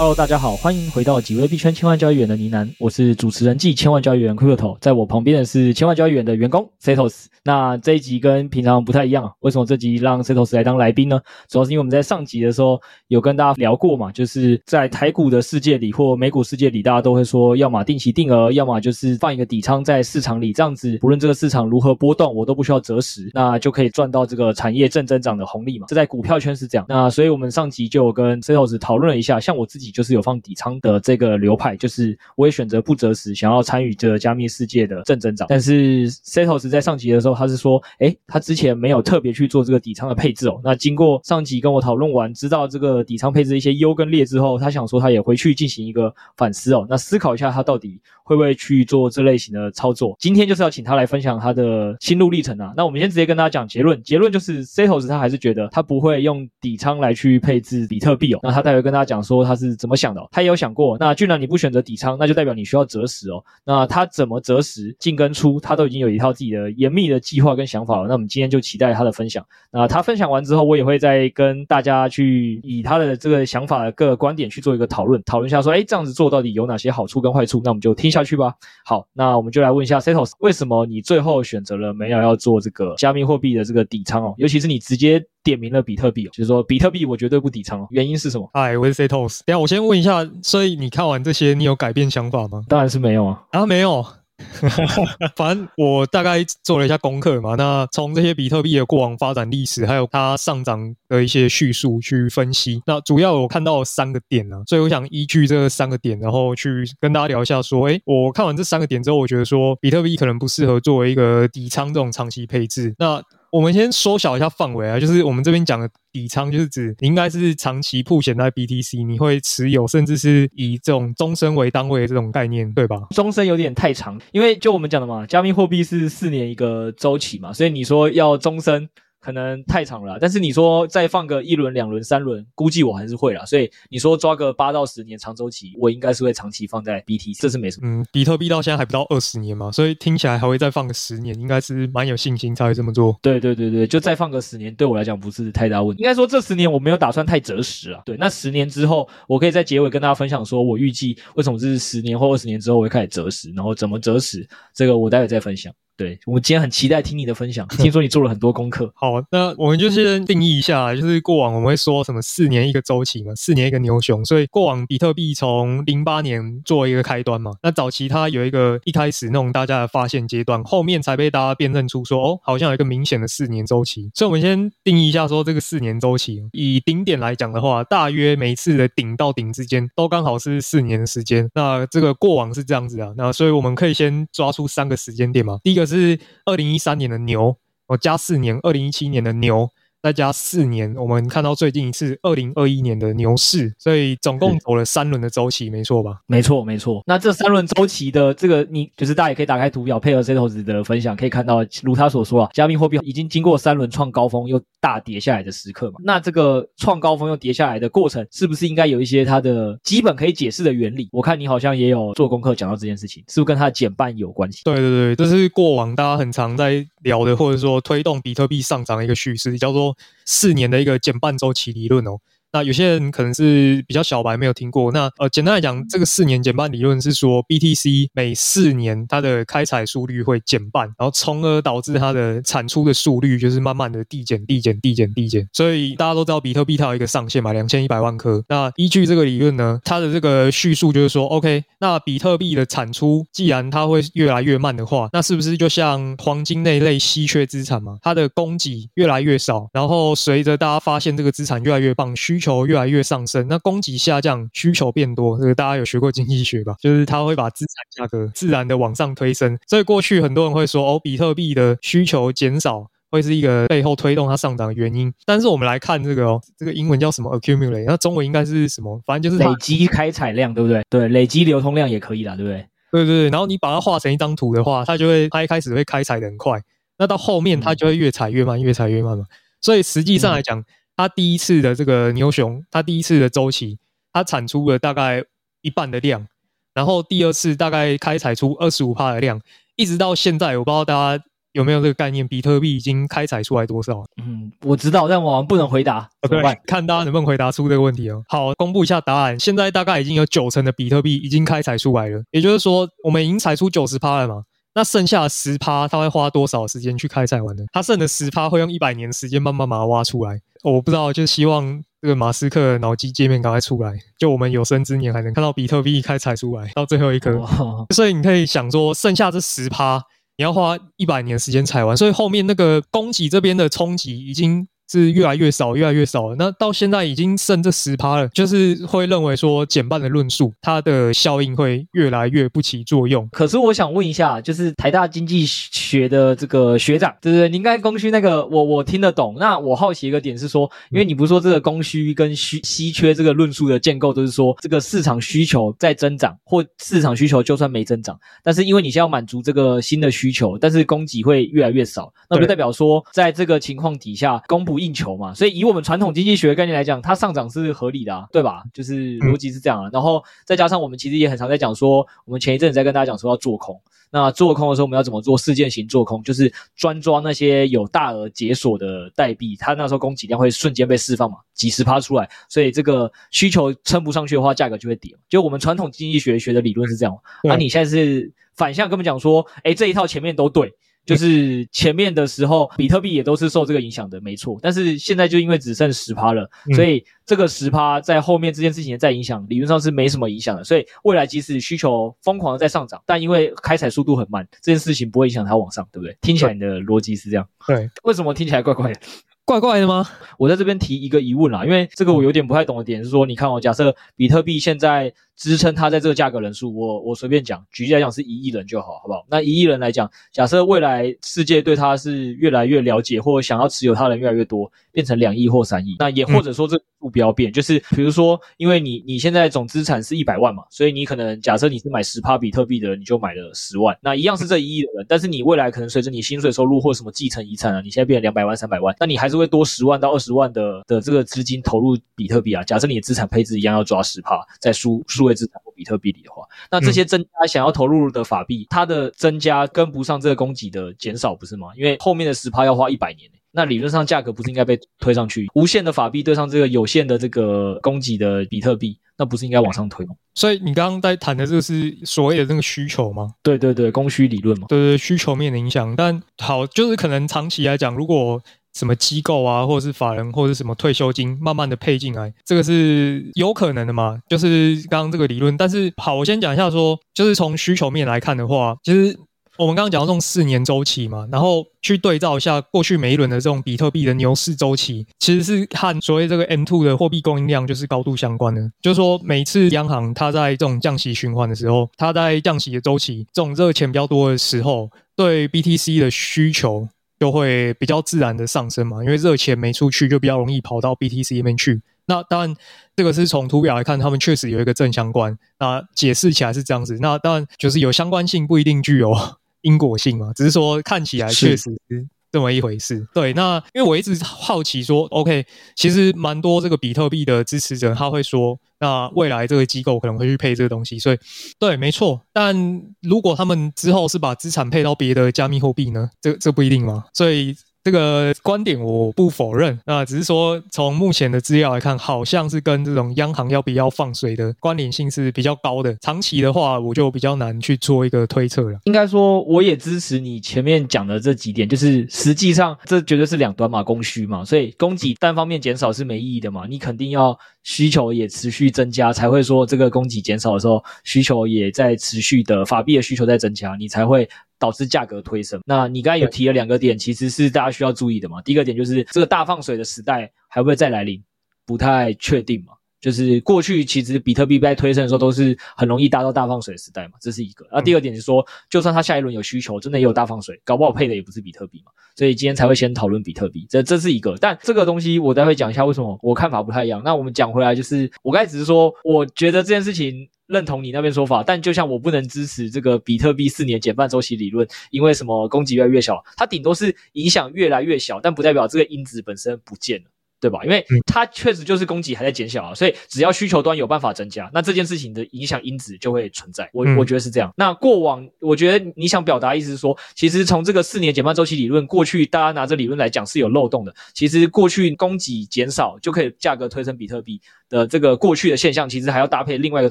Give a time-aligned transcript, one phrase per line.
[0.00, 7.26] Hello，大家好，欢迎回到几位币圈千万交易员的呢喃，我是主持人暨千万交易员 Crypto，在我旁边的是千万交易员的员工 Setos。
[7.44, 11.20] 那这一集跟平常不太一样，为什么这集让 Setos 来当来宾呢？
[11.50, 25.86] 主要是因为我们在上集的时候有跟大家聊过嘛，就是在台股的世界里或美股世界里，大家都会说，要么定期定额，要么就是放一个底仓在市场里，这样子不论这个市场如何波动，我都不需要择时，那就可以赚到这个产业正增长的红利嘛。
[25.90, 26.86] 这在股票圈是这样。
[26.88, 29.89] 那所以我们上集就跟 Setos 讨论了一下，像我自己。
[29.90, 35.46] 就是有放底仓的这个流派，就是我也选择不择时，想要参与这个加密世界的正增长。
[35.48, 40.60] 但是 Setos 在上集的时候，他是说，哎，他之前没有特别去做这个底仓的配置哦。
[40.62, 46.86] 那经过上集跟我讨论完，知道这个底仓配置一些优跟劣之后，他想说他也回去进行一个反思哦。
[46.88, 50.14] 那思考一下他到底会不会去做这类型的操作。
[50.20, 52.72] 今天就是要请他来分享他的心路历程啊。
[52.76, 58.38] 那我们先直接跟大家讲结论，结论就是 Setos 他还是觉得他不会用底仓来去配置比特币哦。
[58.44, 59.80] 那他待会跟大家讲说他是。
[59.80, 60.20] 怎么想的？
[60.30, 60.98] 他也有想过。
[60.98, 63.42] 那既然你不选择底仓，那就代表你需要择时哦。
[63.64, 68.06] 那他怎么择时进跟出，他都已经有一套自己的严密的计划跟想法了。
[68.06, 69.42] 那我们今天就期待他的分享。
[69.72, 77.62] 那他分享完之后，我也会再跟大家去以他的这个想法的各个观点去做一个讨论，讨论一下说，哎，这样子做到底有哪些好处跟坏处？
[77.64, 78.54] 那我们就听下去吧。
[78.84, 84.34] 好，那我们就来问一下 Setos，为什么你最后选择了没有要做这个加密货币的这个底仓哦？
[84.36, 85.24] 尤其是你直接。
[85.42, 88.46] 点名了比特币，哦就是说比特币我绝对不底仓，原因是什么？
[88.52, 89.40] 哎，我是 Setos。
[89.46, 92.62] 等下我先问一下，所以你看完这些，你有改变想法吗？
[92.68, 94.04] 当然是没有啊，啊没有，
[95.36, 97.54] 反正我大概做了一下功课嘛。
[97.56, 102.82] 那从这些比特币的过往发展历史，还有它上涨的一些叙述去分析。
[102.86, 112.94] 那主要我看到三个点啊，所以我想依据这三个点，然后去跟大家聊一下，说，诶，我看完这三个点之后，我觉得说比特币可能不适合作为一个底仓这种长期配置。
[112.98, 122.96] 那我们先缩小一下范围啊，就是我们这边讲的底仓，就是指你应该是长期曝险在 BTC，你会持有，甚至是以这种终身为单位的这种概念，对吧？
[123.10, 128.88] 终身有点太长，因为就我们讲的嘛，加密货币是四年一个周期嘛，所以你说要终身。
[129.20, 133.44] 可能太长了，但是你说再放个一轮、两轮、三轮，估计我还是会啦。
[133.44, 137.86] 所以你说抓个八到十年长周期，我应该是会长期放在 BTC，这是没什么。
[137.86, 143.18] 嗯，比特币到现在还不到二十年嘛，所以听起来还会再放个十年，应该是蛮有信心才会这么做。
[143.20, 146.02] 对对对对，就再放个十年，对我来讲不是太大问题。
[146.02, 148.00] 应该说这十年我没有打算太择时啊。
[148.06, 155.70] 对，那十年之后，我可以在结尾跟大家分享，说我预计为什么这是十年或二十年之后我会开始择时，然后怎么择时，这个我待会再分享。
[156.00, 157.68] 对，我们今天很期待听你的分享。
[157.76, 158.90] 听说你做了很多功课。
[158.94, 164.24] 好，那我们就先定义一下，就是过往我们会说什么四年一个周期嘛，四年一个牛熊。
[164.24, 174.10] 所以过往比特币从零八年作为一个开端嘛，那早期它有一个一开始那种大家的发现阶段，后面才被大家辨认出说哦，好像有一个明显的四年周期。
[174.14, 181.46] 所以我们先定义一下说这个四年周期，以顶点来讲的话，大约每次的顶到顶之间都刚好是四年的时间。
[181.54, 185.89] 那这个过往是这样子啊，那所以我们可以先抓出三个时间点嘛，第一个。
[185.90, 187.56] 是二零一三年的牛，
[187.86, 189.70] 我加四年，二零一七年的牛。
[190.02, 196.20] 再加四年，我们看到最近一次二零二一年的牛市，所以总共走了三轮的周期，没错吧？
[196.26, 197.02] 没错，没错。
[197.06, 205.98] 那这三轮周期的这个，你就是大家也可以打开图表配合 Setos 的分享，可以看到，如他所说啊，加密货币已经经过三轮创高峰又大跌下来的时刻嘛。
[206.02, 211.08] 那这个创高峰又跌下来的过程，是不是应该有一些它的基本可以解释的原理？
[211.12, 214.62] 我看你好像也有做功课讲到这件事情，是不是跟它的减半有关系？
[214.64, 219.89] 对对对，这是过往大家很常在聊的，或者说推动比特币上涨的一个叙事，叫做
[220.24, 222.18] 四年的一个减半周期理论哦。
[222.52, 224.90] 那有些人可能是比较小白，没有听过。
[224.92, 235.48] 那呃，简单来讲，这个四年减半理论是说，BTC 每四年它的开采速率会减半，然后从而导致它的产出的速率就是慢慢的递减、递减、递减、递减。
[235.52, 238.42] 所以大家都知道，比特币它有一个上限嘛，两千一百万颗。
[238.48, 247.98] 那依据这个理论呢，它的这个叙述就是说，OK，那比特币的产出既然它会越来越慢的话，那是不是就像黄金那一类稀缺资产嘛？
[248.02, 256.74] 它的供给越来越少，然后随着大家发现这个资产越来越棒，需需求越来越上升，那供给下降，需求变多，这个大家有学过经济学吧？
[256.80, 259.56] 就是它会把资产价格自然的往上推升。
[259.68, 265.12] 所以过去很多人会说，哦，比特币的需求减少会是一个背后推动它上涨的原因。
[265.24, 269.00] 但是我们来看这个哦，这个英文叫什么？accumulate，那中文应该是什么？
[269.04, 270.82] 反正就是累积开采量，对不对？
[270.88, 272.66] 对，累积流通量也可以啦，对不对？
[272.92, 273.30] 对对对。
[273.30, 276.60] 然后你把它画成一张图的话，它就会，它一开始会开采的很快，
[276.98, 279.24] 那到后面它就会越采越慢，越采越慢嘛。
[279.60, 280.64] 所以实际上来讲，嗯
[281.00, 283.78] 它第一次的这个牛熊，它第一次的周期，
[284.12, 285.24] 它产出了大概
[285.62, 286.26] 一半的量，
[286.74, 289.40] 然后第二次大概开采出二十五趴的量，
[289.76, 292.28] 一直到现在，我不知道大家有没有这个概念？
[292.28, 294.04] 比特币已经开采出来多少？
[294.22, 296.06] 嗯，我知道，但我们不能回答。
[296.20, 298.22] 哦、对，看大家能不能回答出这个问题哦。
[298.28, 299.40] 好，公布一下答案。
[299.40, 304.42] 现在大概已经有九成的比特币已经开采出来了，也就是说，我们已经采出九十趴了嘛。
[304.80, 307.62] 那剩下的十趴，他会花多少时间去开采完呢？
[307.70, 310.36] 他剩的十趴会用一百年时间慢慢把它挖出来。
[310.62, 317.30] 哦、我不知道，就希望这个马斯克的脑机界面赶快出来，就我们有生之年还能看到比特币开采出来到最后一颗。
[317.40, 320.02] 哦、所以你可以想说，剩下这十趴。
[320.38, 324.66] 你要花一百年时间采完，所以后面那个供给这边的冲击已经。
[324.90, 326.36] 是越来越少，越来越少了。
[326.36, 333.28] 那到现在已经剩这十趴了，就是会认为说减半的论述，它的效应会越来越不起作用。
[333.30, 337.48] 可是我想问一下，就是台大经济学的这个学长，对不对？
[337.48, 339.36] 您刚才供需那个，我我听得懂。
[339.38, 358.64] 那我好奇一个点是说，因为你不是说这个供需跟需稀缺这个论述的建构，都是说这个市场需求在增长，或市场需求就算没增长，但是因为你现在要满足这个新的需求，但是供给会越来越少，那就代表说，在这个情况底下，供不应求嘛，所以以我们传统经济学的概念来讲，它上涨是合理的啊，对吧？
[358.72, 359.90] 就是逻辑是这样啊。
[359.92, 363.80] 然后再加上我们其实也很常在讲说，我们前一阵子在跟大家讲说要做空，
[364.10, 365.38] 那做空的时候我们要怎么做？
[365.38, 375.14] 事件型做空，就是专抓那些有大额解锁的代币，它那时候供给量会瞬间被释放嘛，几十趴出来，所以这个需求撑不上去的话，价格就会跌。
[375.28, 380.74] 就我们传统经济学学的理论是这样，那、啊、你现在是反向跟我们讲说，诶，这一套前面都对。
[381.06, 384.58] 就是前面的时候，比特币也都是受这个影响的，没错。
[384.62, 390.62] 但是现在就因为只剩十趴了，所以这个十趴在后面这件事情再影响，理论上是没什么影响的。
[390.62, 396.16] 所以未来即使需求疯狂的在上涨，但因为开采速度很慢，这件事情不会影响它往上，对不对？
[396.20, 397.48] 听起来你的逻辑是这样。
[397.66, 399.00] 对，为什么听起来怪怪的？
[399.44, 400.08] 怪怪的吗？
[400.38, 405.12] 我在这边提一个疑问啦，因为这个我有点不太懂的点是说，你看哦，假设比特币现在。
[405.40, 409.24] 支撑它在这个价格人数，我我随便讲，举例来讲是一亿人就好，好不好？
[409.30, 432.62] 那一亿人来讲，假设未来世界对它是越来越了解，或者想要持有它的人越来越多，变成两亿或三亿，那也或者说这个目标变，就是比如说，因为你你现在总资产是一百万嘛，所以你可能假设你是买十趴比特币的人，你就买了十万，那一样是这一亿的人，但是你未来可能随着你薪水收入或什么继承遗产啊，你现在变成两百万、三百万，那你还是会多十万到二十万的的这个资金投入比特币啊。
[432.62, 435.54] 假设你的资产配置一样要抓十趴，在数数位资产。
[435.80, 441.68] 比特币里的话，那这些增加想要投入的法币，它的增加跟不上这个供给的减少，不是吗？
[441.74, 445.46] 因为后面的十趴要花一百年，那理论上价格不是应该被推上去？
[445.54, 450.14] 无限的法币对上这个有限的这个供给的比特币，那不是应该往上推吗？
[450.34, 453.32] 所以你刚刚在谈的这个是所谓的那个需求吗？
[453.42, 454.66] 对对对，供需理论嘛。
[454.68, 455.96] 对对，需求面的影响。
[455.96, 458.38] 但好，就是可能长期来讲，如果
[458.74, 464.18] 什么机构啊，或者是法人，或者是什么退休金，慢慢的配进来，这个是有可能的嘛？
[464.28, 465.56] 就是刚刚这个理论。
[465.56, 469.18] 但是好，我先讲一下说，就是从需求面来看的话，其实
[469.58, 478.62] 我们刚刚讲到这种四年周期嘛，然后去对照一下过去每一轮的这种比特币的牛市周期，其实是和所谓这个 M2 的货币供应量就是高度相关的。
[478.80, 486.88] 就是说，每次央行它在这种降息循环的时候，它在降息的周期，这种热钱比较多的时候，对 BTC 的需求。
[487.20, 491.80] 就会比较自然的上升嘛，因为热钱没出去，就比较容易跑到 BTC 那边去。
[492.06, 492.56] 那当然，
[492.96, 495.38] 这个是从图表来看，他们确实有一个正相关。
[495.58, 496.98] 那解释起来是这样子。
[496.98, 499.14] 那当然就是有相关性，不一定具有
[499.60, 502.08] 因果性嘛，只是说看起来确实是。
[502.32, 503.32] 这么一回事，对。
[503.32, 505.44] 那因为我一直好奇说，OK，
[505.74, 511.18] 其实蛮多这个比特币的支持者他会说，那未来这个机构可能会去配这个东西，所以
[511.58, 512.20] 对，没错。
[512.32, 516.10] 但如果他们之后是把资产配到别的加密货币呢？
[516.20, 517.56] 这这不一定嘛，所以。
[517.82, 525.96] 这个观点我不否认，那只是说从目前的资料来看，好像是跟这种央行要不要放水的关联性是比较高的。
[526.02, 528.78] 长期的话，我就比较难去做一个推测了。
[528.84, 544.28] 应该说，我也支持你前面讲的这几点，就是实际上这绝对是两端嘛，供需嘛，所以供给单方面减少是没意义的嘛，你肯定要需求也持续增加，才会说这个供给减少的时候，需求也在持续的法币的需求在增加，你才会。
[544.60, 545.58] 导致价格推升。
[545.64, 548.42] 那你刚才有提了两个点，其实是大家需要注意的嘛。
[548.42, 551.24] 第一个点就是这个大放水的时代还会再来临，
[551.64, 552.74] 不太确定嘛。
[553.00, 557.66] 就是过去其实比特币在推升的时候都是很容易达到大放水的时代嘛，这是一个。
[557.72, 561.90] 那第二点是说，就算它下一轮有需求，真的也有大放水，搞不好配的也不是比特币嘛。
[562.16, 564.36] 所以今天才会先讨论比特币，这这是一个。
[564.38, 567.00] 但这个东西我待会讲一下为什么我看法不太一样。
[567.04, 570.28] 那我们讲回来，就是我刚才只是说，我觉得这件事情。
[570.50, 580.10] 认同你那边说法，但就像我不能支持这个比特币四年减半周期理论，因为什么供给越来越小，它顶多是影响越来越小，但不代表这个因子本身不见了。
[580.40, 580.64] 对吧？
[580.64, 586.68] 因为它确实就是供给还在减小啊，所以只要需求端有办法增加，那这件事情的影响因子就会存在。
[586.72, 587.52] 我我觉得是这样。
[587.56, 593.94] 那过往我觉得你想表达意思是说，其实从这个四年减半周期理论过去，大家拿这理论来讲是有漏洞的。
[594.14, 599.90] 其实过去供给减少就可以价格推升比特币的这个过去的现象，其实还要搭配另外一个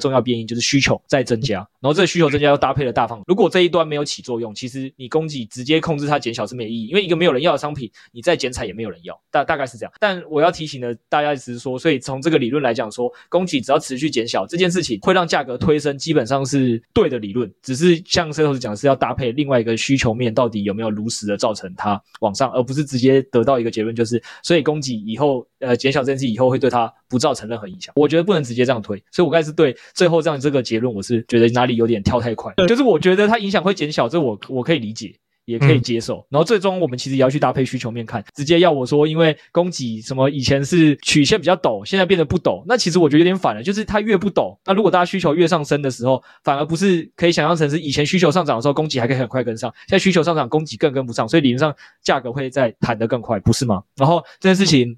[0.00, 3.22] 重要变因，就是需求在增加，然后这个需求增加又搭配了大放。
[3.26, 9.18] 如果这一端没有起作用，其实你供给直接控制它减小是没意义，因为一个没有人要的商品，你再减产也没有人要。
[9.30, 9.92] 大大概是这样。
[10.00, 17.50] 但我要提醒的大家只是说，所以从这个理论来讲说，供给只要持续减小，这件事情会让价格推升，基本上是对的理论。
[17.62, 27.92] 只是像 Setos 讲的是要搭配另外一个需求面，到底有没有如实的造成它往上，而不是直接得到一个结论，就是所以供给以后呃减小这件事以后会对它不造成任何影响。
[27.96, 35.14] 我觉得不能直接这样推，所以我刚才是对最后这样这个结论，我是觉得哪里有点跳太快，就是我觉得它影响会减小，这我我可以理解。
[35.44, 53.82] 也可以接受，嗯、然后最终我们其实也要去搭配需求面看，直接要我说，因为供给什么以前是曲线比较陡，现在变得不陡，那其实我觉得有点反了，就是它越不陡，那如果大家需求越上升的时候，反而不是可以想象成是以前需求上涨的时候，供给还可以很快跟上，现在需求上涨，供给更跟不上，所以理论上价格会再弹得更快，不是吗？
[53.96, 54.96] 然后这件事情。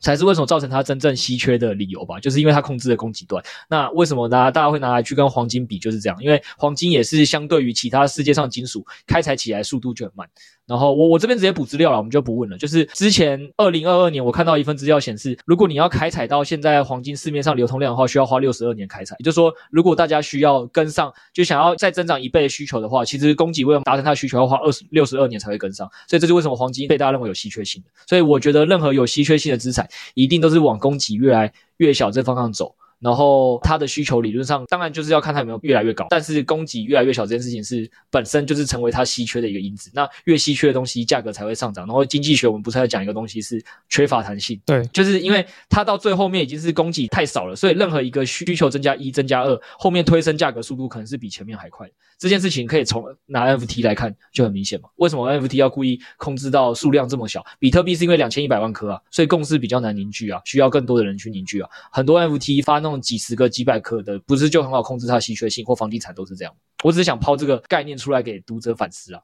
[0.00, 3.42] 才是为什么造成它真正稀缺的理由吧，就是因为它控制了供给端。
[3.68, 4.50] 那为什么呢？
[4.50, 10.28] 大家会拿来去跟黄金比，就是这样，因为黄金也是相对于其他世界上金属开采起来速度就很慢。
[10.70, 12.56] 然后我我这边直接补资料了，我们就不问了。
[12.56, 19.16] 就是之前二零二二年，我看到一份资料显示，如果你要开采到现在黄金市面上流通量的话，需要花六十二年开采。
[19.18, 25.90] 也就是说，如果大家需要跟上，就想要再增长一倍的需求的话，其实供给为了达成它的需求，要花二十六十二年才会跟上。
[26.06, 27.90] 所以这是为什么黄金被大家认为有稀缺性的。
[28.06, 32.76] 所以我觉得任何有稀缺性的资产，一定都是往供给越来越小这方向走。
[33.00, 39.90] 然后它的需求理论上当然就是要看它有没有越来越高，但是供给越来越小这件事情是本身就是成为它稀缺的一个因子。
[39.94, 41.86] 那越稀缺的东西价格才会上涨。
[41.86, 51.90] 然后经济学我们不是在讲一个东西是缺乏弹性，对，就是因为它到最后面已经是供给太少了，所以任何一个需求增加一增加二，后面推升价格速度可能是比前面还快。
[52.20, 54.90] 这件事情可以从拿 NFT 来看就很明显嘛。
[54.96, 57.42] 为什么 NFT 要故意控制到数量这么小？
[57.58, 61.70] 比特币是因为两千一百万颗啊，所以共识比较难凝聚啊，需要更多的人去凝聚啊。
[61.90, 65.64] 很多 NFT 发那种几十个、几百颗的，不是就很好控制它的稀缺性？
[65.64, 66.54] 或房地产都是这样。
[66.84, 69.22] 我只是想抛这个概念出来给读者反思啊，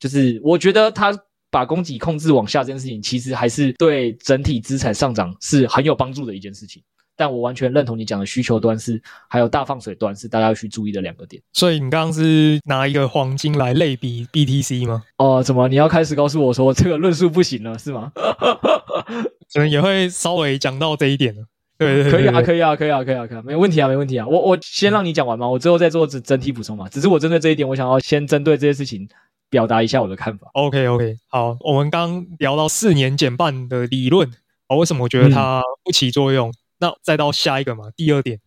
[0.00, 1.16] 就是我觉得他
[1.52, 6.82] 把供给控制往下这件事情，其实还是对整体资产上涨是很有帮助的一件事情。
[7.16, 11.42] 但我完全认同你讲的需求端是，还有大放水端是大家要去注意的两个点。
[11.52, 15.02] 所以你刚刚是拿一个黄金来类比 BTC 吗？
[15.18, 18.12] 哦，怎么你要开始告诉我说这个论述不行了是吗？
[19.52, 21.44] 可能也会稍微讲到这一点了。
[21.76, 24.26] 对，对，对，对，可以啊，可以啊，可以啊，可以啊，可以啊，没问题啊，没问题啊。
[24.26, 26.88] 我我先让你讲完嘛，我之后再做整整体补充嘛。
[26.88, 29.08] 只是我针对这一点，我想要先针对这些事情
[29.50, 30.48] 表达一下我的看法。
[30.54, 34.28] OK OK，好，我们刚聊到四年减半的理论，
[34.68, 36.48] 哦，为什么我觉得它不起作用？
[36.48, 38.38] 嗯那再到下一个嘛，第二点，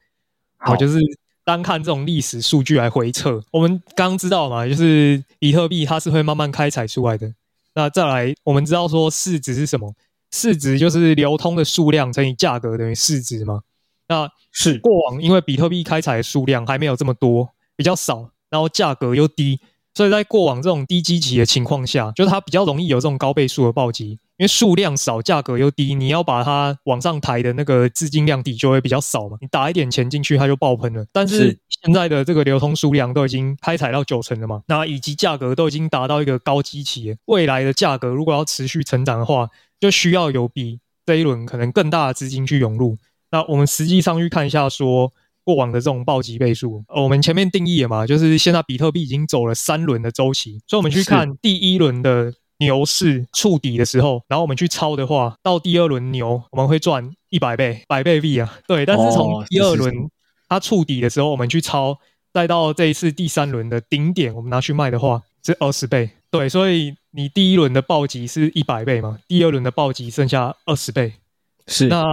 [0.58, 1.00] 好，就是
[1.44, 3.44] 单看这种历史数据来回测。
[3.50, 7.34] 我们刚刚知道嘛，就是比特币它是会慢慢开采出来的。
[7.74, 9.92] 那再来，我们知道说市值是什么？
[10.32, 13.62] 市值就是流通的数量乘以价格等于市值嘛。
[14.08, 19.60] 那是过往因为比特币开采的数量还没有这么多，比较少，然后价格又低，
[19.96, 24.20] 所以在过往这种低基期的情况下，就是它比较容易有这种高倍数的暴击。
[24.38, 29.36] 因为数量少，价格又低，你要把它往上抬的那个资金量底就会比较少嘛。
[29.42, 31.04] 你打一点钱进去，它就爆喷了。
[31.12, 37.16] 但是现在的这个流通数量都已经开采到九成了嘛，那以及价格都已经达到一个高基期。
[37.26, 42.96] 未来的价格如果要持续成长的话，就需要有比这一轮可能更大的资金去涌入。
[43.32, 45.12] 那我们实际上去看一下，说
[45.44, 52.32] 过往的这种暴击倍数，我们前面定义了嘛，就是现在比特币已经走了三轮的周期，所以我们去看第一轮的。
[52.60, 58.86] 牛市触底的时候，然后我们去抄的话，到第二轮牛我们会赚一百倍，百倍币啊，对。
[58.86, 60.10] 但是从第二轮
[60.50, 61.98] 它触底的时候，我们去抄，
[62.34, 66.50] 再到这一次第三轮的顶点，我们拿去卖的话是二十倍，对。
[66.50, 71.14] 所以你第一轮的暴击是一百倍嘛，第二轮的暴击剩下二十倍，
[71.68, 71.88] 是。
[71.88, 72.06] 那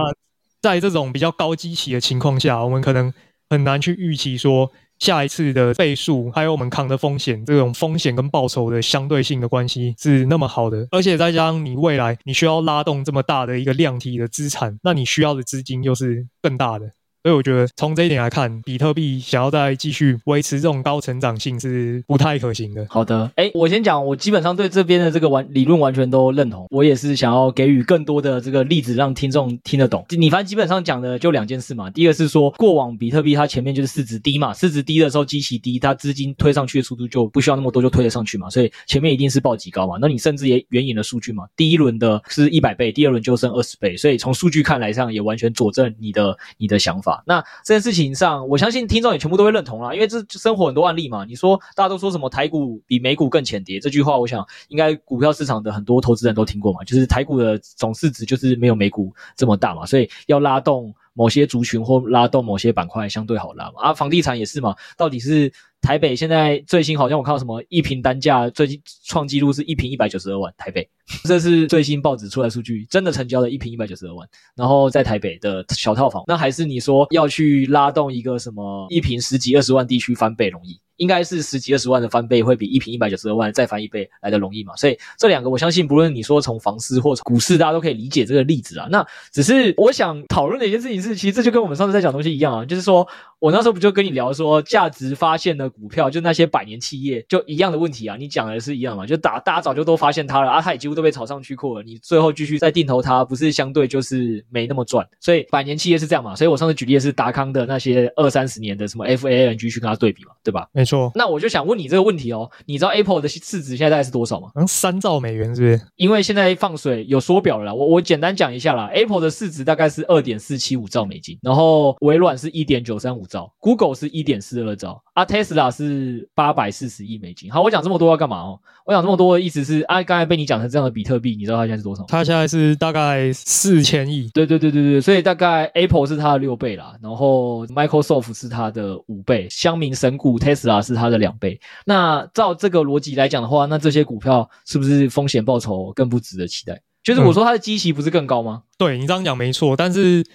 [0.61, 3.13] 在这种比较高基期的情况下，我们可能
[3.49, 4.71] 很难去预期说。
[4.99, 16.91] 下一次的倍数，还有我们扛的风险，这种风险跟报酬的相对性的关系是那么好的，而且再加上你未来你需要拉动这么大的一个量体的资产，那你需要的资金又是更大的，
[17.25, 22.85] 所以我觉得从这一点来看，比特币想要再继续维持这种高成长性是不太可行的。
[22.87, 26.67] 好的，哎，我先讲，我基本上对这边的这个完理论完全都认同。
[26.69, 30.05] 我也是想要给予更多的这个例子，让听众听得懂。
[30.09, 31.89] 你反正基本上讲的就两件事嘛。
[31.89, 38.47] 第一个是说，过往比特币它前面就是市值低嘛，市值低的时候基期低，它资金推上去的速度就不需要那么多，就推得上去嘛。
[38.51, 39.97] 所以前面一定是暴极高嘛。
[39.99, 43.97] 那你甚至也援引了数据嘛，第一轮的是一百倍，第二轮就剩二十倍。
[43.97, 47.14] 所以从数据看来上也完全佐证你的你的想法。
[47.25, 51.25] 那这件事情上，我相信听众也全部都会认同啦，因为这生活很多案例嘛。
[51.25, 56.83] 你说大家都说什么台股比美股更浅碟这句话，我想应该股票市场的很多投资人都听过嘛。
[56.83, 63.81] 就是台股的总市值就是没有美股这么大嘛，所以要拉动某些族群或拉动某些板块相对好拉嘛。
[63.81, 65.51] 啊，房地产也是嘛，到底是
[65.85, 70.89] 台北现在最新好像我看到什么一瓶单价最近创纪录是一瓶一百九十二万，台北
[71.25, 74.27] 这是最新报纸出来数据，真的成交了一瓶一百九十二万。
[74.55, 80.81] 然后在台北的小套房，那还是你说要去拉动一个什么一瓶十几二十万地区翻倍容易？
[80.97, 84.73] 应该是十几二十万的翻倍会比一瓶一百九十二万再翻一倍来的容易嘛？
[84.77, 88.87] 所以这两个我相信，不论你说从房市或股市，大家都可以理解这个例子啊。
[88.89, 93.05] 那只是我想讨论的一件事情是，其实这就跟我们上次在讲东西一样啊，就是说
[93.39, 98.15] 我那时候不就跟你聊说价值发现的股票，就那些百年企业，就一样的问题啊。
[98.17, 99.05] 你讲的是一样嘛？
[99.05, 101.83] 就打大家早就都发现它了啊，它也几乎都被炒上去过了。
[101.83, 105.07] 你最后继续再定投它，不是相对就是没那么赚。
[105.19, 106.35] 所以百年企业是这样嘛？
[106.35, 110.67] 所以我上次举例的是达康的那些二三十年的什么 FANG 去跟它对比嘛，对吧？
[110.71, 111.11] 没错。
[111.15, 114.49] 那我就想问你这个问题哦，你知道 Apple 的市值现在大概是多少吗？
[114.55, 115.81] 嗯，三兆美元是不是？
[115.95, 118.87] 因为现在放水有缩表了啦，我我简单讲一下啦。
[118.93, 127.49] Apple 的市值大概是二点四七五兆美金，然后微软是一点九三五兆，Google 是一点四二兆，啊，Tesla 是八百四十亿美金。
[127.49, 128.59] 好，我讲这么多要干嘛哦？
[128.85, 132.03] 我讲这么多的意思是，啊，刚才被你讲成这样的比特币，你知道它现在是多少？
[132.09, 134.29] 它现在是大概四千亿。
[134.33, 141.61] 对对对对对，所以大概 Apple 是它的六倍啦，然后 Microsoft 是它的五倍，乡民神股 Tesla 是它的两倍。
[141.85, 146.81] 那照这个逻辑来讲的话，那这些股票是不是风险报酬更不值得期待？
[147.01, 148.63] 就是我说它的基期不是更高吗？
[148.63, 150.25] 嗯、对你这样讲没错，但是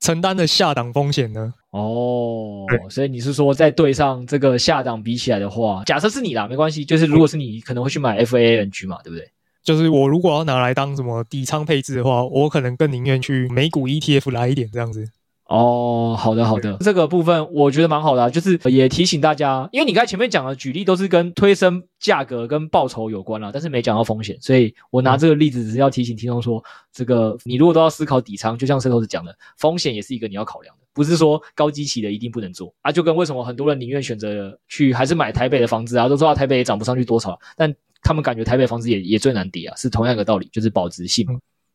[0.00, 1.52] 承担的下档风险呢？
[1.70, 9.30] 哦，所以你是说在对上这个下档比起来的话，假设是你啦，没关系，就是如果是你，可能会去买 FANG 嘛，对不对？
[9.62, 15.06] 就是我如果要拿来当什么底仓配置的话，我可能更宁愿去美股 ETF 来一点这样子。
[15.50, 41.26] 哦，好的好的，这个部分我觉得蛮好的啊，就是也提醒大家，因为你刚才前面讲的举例都是跟推升价格跟报酬有关啦，但是没讲到风险，所以我拿这个例子只是要提醒听众说，这个你如果都要思考底仓，就像石头子讲的，风险也是一个你要考量的，不是说高基期的一定不能做啊，就跟为什么很多人宁愿选择去还是买台北的房子啊，都说台北也涨不上去多少，但他们感觉台北房子也也最难跌啊，是同样一个道理，就是保值性。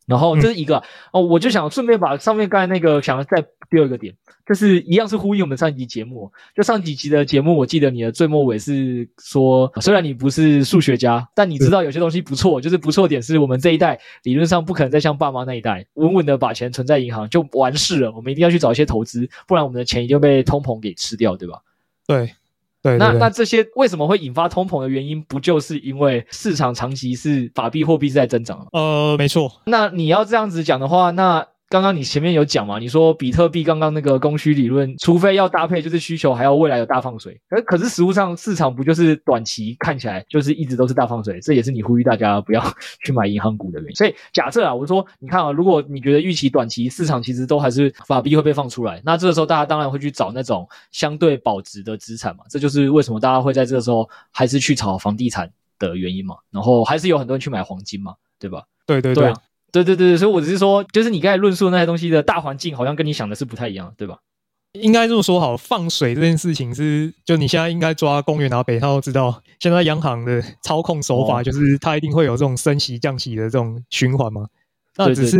[0.05, 4.13] 然后这是一个、嗯、哦，我就想顺便把上面刚才那个想要再第二个点，
[4.45, 6.31] 就是一样是呼应我们上一集节目。
[6.55, 12.61] 就上几集的节目，我记得你的最末尾是说，虽然你不是数学家，但你知道有些东西不错。
[12.61, 18.11] 就是不错点是我们这一代理论上不可能再像爸妈那一代稳稳的把钱存在银行就完事了。
[18.11, 21.61] 我们一定要去找一些投资，不然我们的钱一定被通膨给吃掉，对吧？
[22.07, 22.35] 对。
[22.85, 28.67] 对对对，那那这些为什么会引发通膨的原因，不就是因为市场长期是法币货币是在增长？
[28.71, 29.51] 呃，没错。
[29.65, 31.47] 那你要这样子讲的话，那。
[31.67, 32.77] 刚刚你前面有讲嘛？
[32.77, 37.39] 你说比特币刚刚那个供需理论，除非要搭配就是需求，还要未来有大放水。
[37.49, 41.39] 可可是实物上市场不就是短期看起来就是一直都是大放水？
[41.41, 42.63] 这也是你呼吁大家不要
[43.03, 43.95] 去买银行股的原因。
[43.97, 52.43] 所以假设啊，我说你看啊，如果你觉得预期短期市场其实都还是法币会被放出来，那这个时候大家当然会去找那种相对保值的资产嘛。
[52.47, 56.35] 这就是为什么大家会在这个时候还是去炒房地产的原因嘛。
[56.51, 58.63] 然后还是有很多人去买黄金嘛，对吧？
[58.85, 59.23] 对对对。
[59.23, 59.35] 对啊
[59.83, 64.19] 对对对，所以我只是说，就是你刚才论述的那些东西的大环境，好像跟你想的是不太一样，对吧？
[64.73, 74.47] 应该这么说好，放水这件事情是，就你现在应该抓公园拿北套都知道，现在央行的操控手法就是它一定会有这种升息降息的这种循环嘛。
[74.97, 75.37] 那只是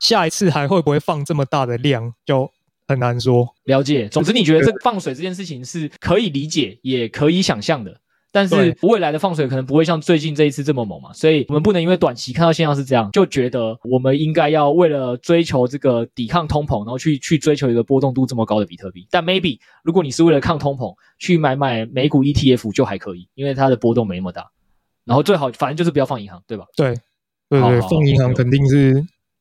[0.00, 2.50] 下一次还会不会放这么大的量，就
[2.88, 3.54] 很难说。
[3.64, 4.08] 了解。
[4.08, 8.00] 总之，你觉得这个放水这件事情是可以理解，也可以想象的。
[8.30, 19.06] 但是未来的放水可能不会像最近这一次这么猛嘛，所以我们不能因为短期看到现象是这样，就觉得我们应该要为了追求这个抵抗通膨，然后去去追求一个波动度这么高的比特币。
[19.10, 24.50] 但 maybe 如果你是为了抗通膨去买买美股 ETF 就还可以，因为它的波动没那么大。
[25.04, 26.66] 然后最好反正就是不要放银行，对吧？
[26.76, 26.94] 对，
[27.48, 28.94] 对对，放银行肯定是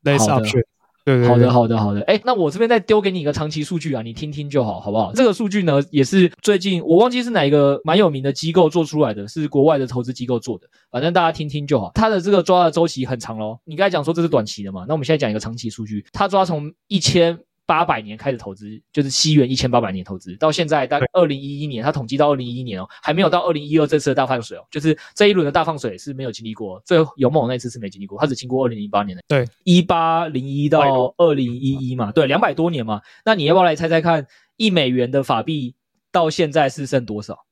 [0.03, 0.63] less option。
[1.07, 2.01] 对对对，好的，好的，好的。
[2.01, 5.13] 哎，那我这边再丢给你一个长期数据啊，你听听就好，好不好？
[5.13, 11.89] 这个数据呢，也是最近我忘记是哪一个蛮有名的机构做出来的，是国外的投资机构做的，反正大家听听就好。
[11.95, 34.25] 它的这个抓的周期很长咯，你刚才讲说这是短期的嘛，那我们现在讲一个长期数据，它抓从一千八百年开始投资，就是西元一千八百年投资，到现在大概二零一一年，他统计到二零一一年哦，还没有到二零一二这次的大放水哦，就是这一轮的大放水是没有经历过，最勇猛那次是没经历过，他只经过二零零八年的，对，一八零一到二零一一嘛，对，两百多年嘛，那你要不要来猜猜看，
[34.55, 35.75] 一美元的法币
[36.11, 37.45] 到现在是剩多少？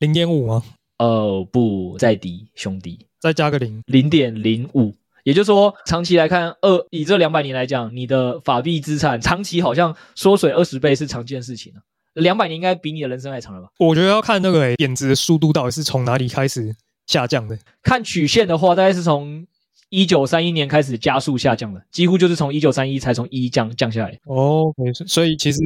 [0.00, 0.64] 零点五吗？
[0.98, 4.92] 哦，不，再低，兄弟，再加个零，零点零五。
[5.24, 11.82] 也就是说，长期来看，二以这两百年来讲，你的法币资产长期好像缩水二十倍是常见事情啊。
[12.14, 13.68] 两百年应该比你的人生还长了吧？
[13.78, 16.74] 我觉得要看那个诶贬值的速度到底是从哪里开始
[17.06, 17.58] 下降的。
[17.82, 19.46] 看曲线的话，大概是从
[19.88, 24.18] 一九三一年开始加速下降的，几乎就是从一九三一才从一降降下来。
[24.24, 25.58] 哦，没错，所以其实。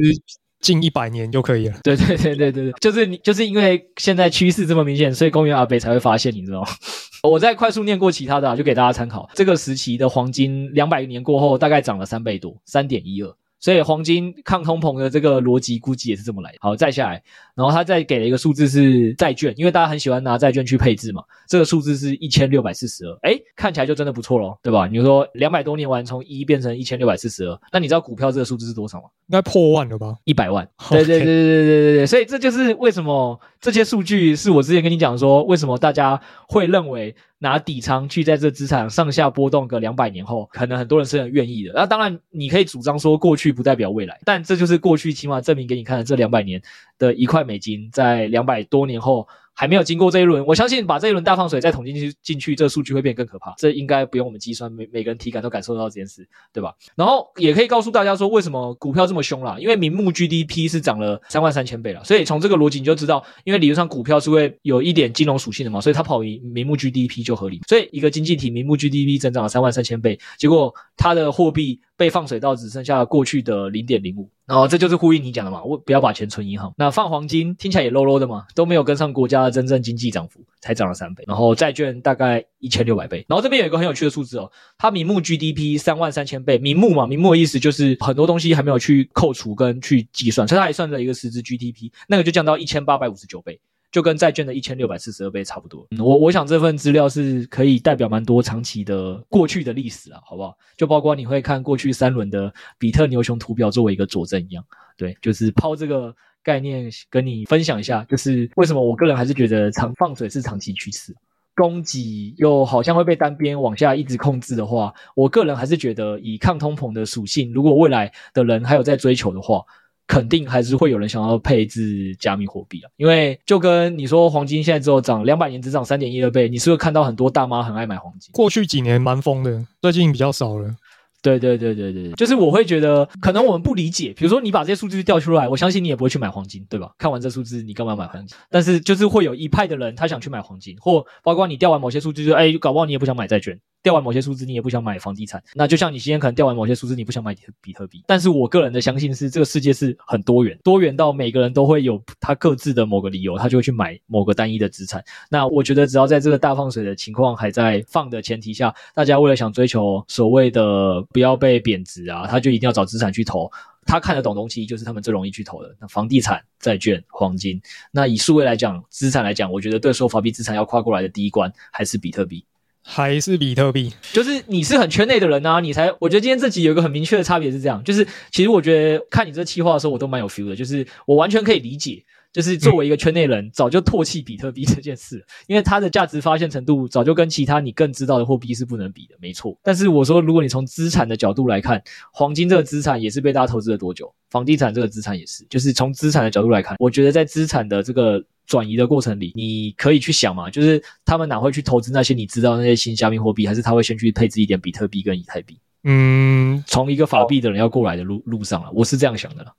[0.61, 1.77] 近一百年就可以了。
[1.83, 6.67] 对对对对对，就是你，就是因为现在趋势这么明显，所以公园阿北才会发现，你知道吗？
[7.23, 9.29] 我再快速念过其他的啊，就给大家参考。
[9.33, 13.35] 这个时期的黄金两百年过后，大概涨了三倍多，三点一二。
[13.59, 16.57] 所以黄金抗通膨的这个逻辑估计也是这么来的。
[16.61, 17.23] 好，再下来，
[17.55, 21.23] 然后他再给了一个数字是债券，因为大家很喜欢拿债券去配置嘛。
[21.47, 24.87] 这个数字是一千六百四十二，诶，看起来就真的不错咯，对吧？
[24.87, 29.05] 你说两百多年完从一变成一千六百四十二，那你知道股票这个数字是多少吗？
[29.27, 30.15] 应该破万了吧？
[30.25, 30.67] 一百万。
[30.91, 32.05] 对对对对对对对对。
[32.05, 37.15] 所以这就是为什么这些数据是我之前跟你讲说，为什么大家会认为。
[37.37, 41.73] 拿底仓去在这资产上下波动个两百年后，可能很多人是很愿意的。
[41.75, 46.59] 那当然，你可以主张说过去不代表未来，但这就是过去起码证明给你看的这两百年
[46.97, 49.27] 的一块美金，在两百多年后。
[49.57, 53.53] 还没有经过这一轮，我相信把这一轮大放水再统计进去，进去这数据会变更可怕。
[53.57, 56.73] 这应该不用我们计算，每每个人体感都感受到这件事，对吧？
[56.93, 59.55] 然后也可以告诉大家说，为什么股票这么凶啦？
[59.57, 67.61] 因为名目 GDP 是涨了三万三千倍了，所以从这个逻辑你就知道，因为理论上股票是会有一点金融属性的嘛，所以它跑赢名目 GDP 就合理。
[67.65, 71.79] 所以一个经济体名目 GDP 增长了三万三千倍，结果它的货币。
[71.97, 76.73] 被放水到只剩下过去的零点零五，然后这就是呼应你讲的嘛，我不要把钱存银行。
[76.77, 81.23] 那放黄金听起来也 low low 的嘛，都没有跟上国家的真正经济涨幅，才涨了三倍。
[81.27, 83.25] 然后债券大概一千六百倍。
[83.29, 93.59] 然后这边有一个很有趣的数字哦，它名目 GDP 三万三千倍，名目嘛，名目的意思就是很多东西还没有去扣除跟去计算，所以它还算着一个实质 GDP，那个就降到一千八百五十九倍。
[93.95, 95.87] 就跟债券的一千六百四十二倍差不多。
[95.99, 100.53] 我我想这份资料是可以代表蛮多长期的过去的历史啊，好不好？
[100.75, 104.61] 就包括你会看过去三轮的比特牛熊图表作为一个佐证一样。
[104.97, 111.15] 对，就是抛这个概念跟你分享一下，就是为什么我个人还是觉得长放水是长期趋势，
[111.55, 119.63] 供给又好像会被单边往下一直控制的话，我个人还是觉得以抗通膨的属性，如果未来的人还有在追求的话。
[120.07, 128.31] 肯定还是会有人想要配置加密货币啊，因为就跟你说，黄金现在只有涨两百年只涨三点一二倍，你是不是看到很多大妈很爱买黄金？
[128.33, 130.75] 过去几年蛮疯的，最近比较少了。
[131.21, 136.91] 对对对对对，就是我会觉得，可能我们不理解，比如说你把这些数据调出来，我相信你也不会去买黄金，对吧？
[136.99, 138.37] 看完这数字，你干嘛买黄金？
[138.51, 143.59] 但是就是会有一派的人，他想去买黄金，或包括你调完某些数据，就哎，搞不好你也不想买债券。
[143.85, 148.03] 掉完某些数字，你也不想买房地产，那就像你今天可能掉完某些数字，你不想买比特币。
[148.07, 155.03] 但是我个人的相信是，这个世界是很多元，多元到每个人都会有他各自的某个理由，他就会去买某个单一的资产。
[155.29, 163.47] 那我觉得，只要在这个大放水的情况还在放的前提下，大家为了想追求所谓的不要被贬值啊，他就一定要找资产去投。
[163.85, 165.75] 他看得懂东西，就是他们最容易去投的。
[165.79, 167.61] 那房地产、债券、黄金。
[167.91, 172.43] 那以数位来讲，资产来讲，我觉得对所有法币资产要跨过来的第一关还是比特币。
[172.87, 182.03] 还是比特币，就是你是很圈内的人啊，你才我觉得今天这集有一个很明确的差别是这样，就是其实我觉得看你这期话的时候，我都蛮有 feel 的，就是我完全可以理解，
[182.35, 189.57] 就是作为一个圈内人，早就唾弃比特币这件事，因为它的价值发现程度早就跟其他你更知道的货币是不能比的，没错。
[189.63, 194.13] 但是我说，如果你从资产的角度来看，黄金这个资产也是被大家投资了多久？
[194.29, 198.21] 房地产这个资产也是，就是从资产的角度来看，我觉得在资产的这个。
[198.47, 205.57] 转移的过程里，你可以去想嘛，就是他们哪会去投资那些你知道那些新加密货币，还是他会先去配置一点比特币跟以太币？
[205.83, 209.51] 嗯，从一个法币的人要过来的路路上了，我是这样想的了。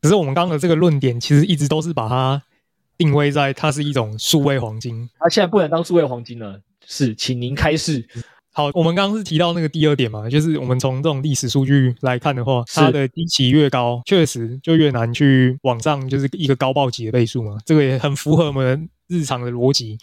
[0.00, 2.42] 可是我们刚刚的这个论点，其实一直都是把它
[2.96, 6.60] 定位在它是一种数位黄金，它现在不能当数位黄金了。
[6.86, 8.06] 是，请您开示。
[8.50, 17.56] 好，我们刚刚是提到那个第二点嘛，就是我们从这种历史数据来看的话，它的基期越高，确实就越难去往上，就是一个高暴级的倍数嘛。
[17.64, 19.96] 这个也很符合我们日常的逻辑。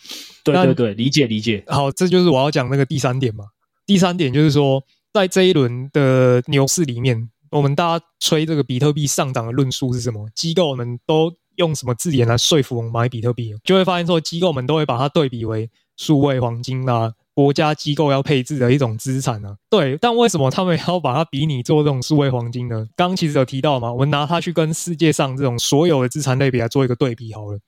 [0.44, 1.64] 对对对，理解理解。
[1.68, 3.46] 好，这就是我要讲那个第三点嘛。
[3.86, 4.82] 第三点就是说，
[5.12, 10.28] 在这一轮的牛市里面，我们大家吹这个比特币上涨的论述是什么？
[10.36, 13.56] 机构们都用什么字眼来说服我们买比特币？
[13.64, 17.14] 就会发现说，机构们都会把它对比为数位黄金啊。
[17.34, 19.56] 国家机构要配置的一种资产呢、啊。
[19.70, 22.88] 对，但为什么他们要把它比拟做这种数位黄金呢？
[22.96, 27.60] 刚刚其实有提到嘛，我们拿它去跟世界上这种所有的资产类别来做一个对比好了，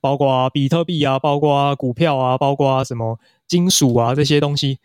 [0.00, 4.78] 包括比特币啊，包括股票啊，包括什么金属啊这些东西，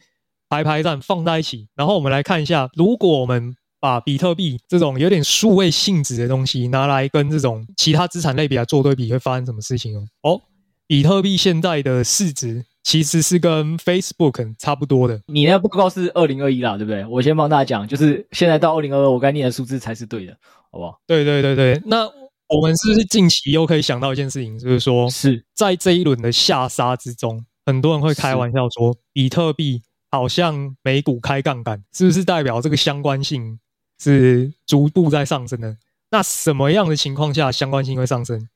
[0.49, 10.05] 排排站放在一起，然后我们来看一下，如果我们把比特币这种有点数位性质的东西拿来跟这种其他资产类比来做对比，会发生什么事情哦？
[10.23, 10.41] 哦，
[10.87, 15.21] 比特币现在的市值其实是跟 Facebook 差不多的。
[15.27, 17.05] 你那报告是二零二一啦，对不对？
[17.05, 20.35] 我先帮大家讲，就是现在到二零二二，我该念的数字才是对的，
[20.71, 20.99] 好不好？
[21.05, 21.81] 对对对对。
[21.85, 22.05] 那
[22.47, 33.59] 我们是不是近期又可以想到一件事情，就是说是在这一轮的下杀之中，很多人会开玩笑说，比特币好像美股开杠杆，是不是代表这个相关性？
[33.99, 35.77] 是逐步在上升的。
[36.11, 38.47] 那什么样的情况下相关性会上升？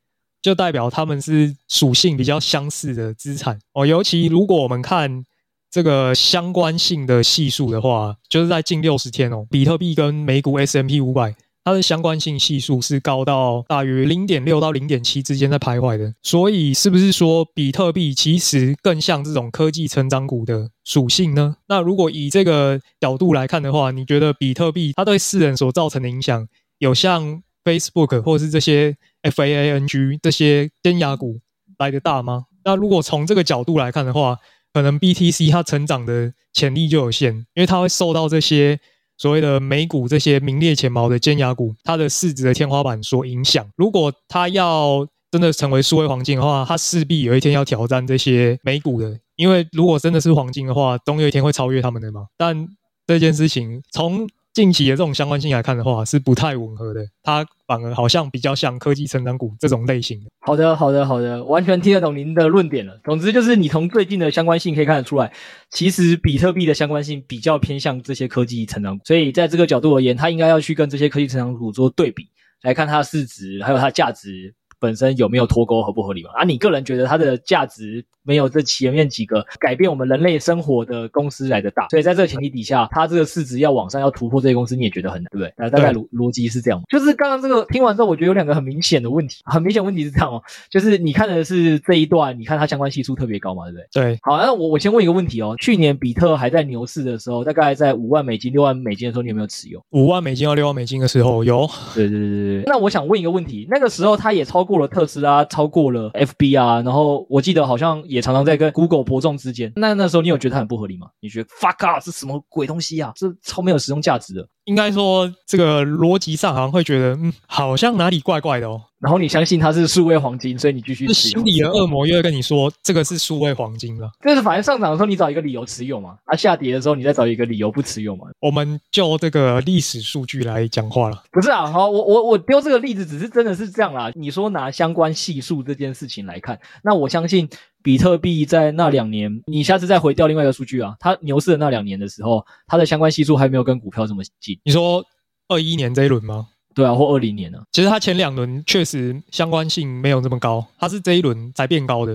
[0.42, 3.86] 就代表他们是属性比较相似的资产哦。
[3.86, 5.24] 尤其如果我们看
[5.70, 11.36] 这个相关性的系数的话，就是在近六十天哦，比特币跟美股 S M P 五百。
[11.64, 21.58] 它的相关性系数是高到大约零点六到零点七之间在徘徊的，所以是不是说比特币其实更像这种科技成长股的属性呢？
[21.68, 26.48] 那如果以这个角度来看的话，你觉得比特币它对世人所造成的影响，
[26.80, 31.40] 有像 Facebook 或是这些 FAANG 这些尖牙股
[31.78, 32.46] 来得大吗？
[32.66, 34.38] 那如果从这个角度来看的话，
[34.74, 38.80] 可能 BTC 它成长的潜力就有限，因为它会受到这些。
[39.22, 43.64] 所谓的美股这些名列前茅的尖牙股，它的市值的天花板所影响。
[43.76, 49.16] 如果它要真的成为数位黄金的话，它势必有一天要挑战这些美股的。
[49.36, 52.26] 因为如果真的是黄金的话，总有一天会超越他们的嘛。
[52.36, 52.68] 但
[53.06, 57.02] 这件事情从近期的这种相关性来看的话，是不太吻合的。
[57.24, 60.30] 它反而好像比较像科技成长股这种类型的。
[60.42, 63.00] 好的，好的，好的，完全听得懂您的论点了。
[63.04, 65.32] 总之就是，你从最近的相关性可以看得出来，
[65.70, 69.06] 其实比特币的相关性比较偏向这些科技成长股。
[69.06, 72.28] 所以在这个角度而言，它应该要去跟这些科技成长股做对比，
[72.62, 76.32] 来看它的市值还有它的价值本身有没有脱钩，合不合理嘛？
[76.34, 78.04] 啊，你个人觉得它的价值？
[78.24, 85.70] 没有这前面几个改变我们人类生活的公司来的大，所以在这个前提底下，它这个市值要往上要突破这些公司，你也觉得很难，对不对？
[85.72, 86.80] 大概逻逻辑是这样。
[86.88, 90.40] 就是刚刚这个听完之后，我觉得有两个很明显的问题，很明显问题是这样哦，
[90.70, 93.88] 就是你看的是这一段，你看它相关系数特别高嘛，对不对？
[93.92, 94.20] 对。
[94.22, 99.84] 好，那我我先问一个问题哦，去年比特还在牛市的时候，大概在五万美金、六万美金的时候，你有没有持有？
[99.94, 101.68] 五万美金到六万美金的时候有。
[101.96, 102.64] 对对对对对。
[102.68, 111.08] 那我想问一个问题，那个时候它也超过过了特斯拉，超过了 FB 啊，然后我记得好像也常常在跟 Google 伯仲之间，那那时候你有觉得它很不合理吗？
[111.20, 113.12] 你觉得 fuck up 是什么鬼东西啊？
[113.18, 114.48] 这超没有实用价值的。
[114.66, 118.82] 应该说，这个逻辑上好像会觉得，嗯，好像哪里怪怪的哦。
[119.00, 121.44] 然后你相信它是数位黄金，所以你继续持有。
[121.44, 124.08] 心里的恶魔又会跟你说，这个是数位黄金了。
[124.24, 128.28] 就是反正上涨的时候你找一个理由持有嘛，啊，下跌的时候你再找一个理由不持有嘛。
[128.40, 131.24] 我们就这个历史数据来讲话了。
[131.32, 134.12] 不是啊，好，我我我丢这个例子，只是真的是这样啦。
[134.14, 137.50] 你说拿相关系数这件事情来看，那我相信
[137.84, 144.60] 比特币在那两年，你下次再回调另外一个数据啊，它牛市的那两年的时候，它的相关系数还没有跟股票这么近。
[144.64, 145.04] 你说
[145.48, 146.48] 二一年这一轮吗？
[146.74, 147.62] 对啊，或二零年呢？
[147.72, 152.14] 其实它前两轮确实相关性没有这么高，它是这一轮才变高的。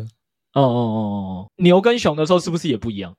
[0.54, 3.14] 哦哦哦哦，牛跟熊的时候是不是也不一样？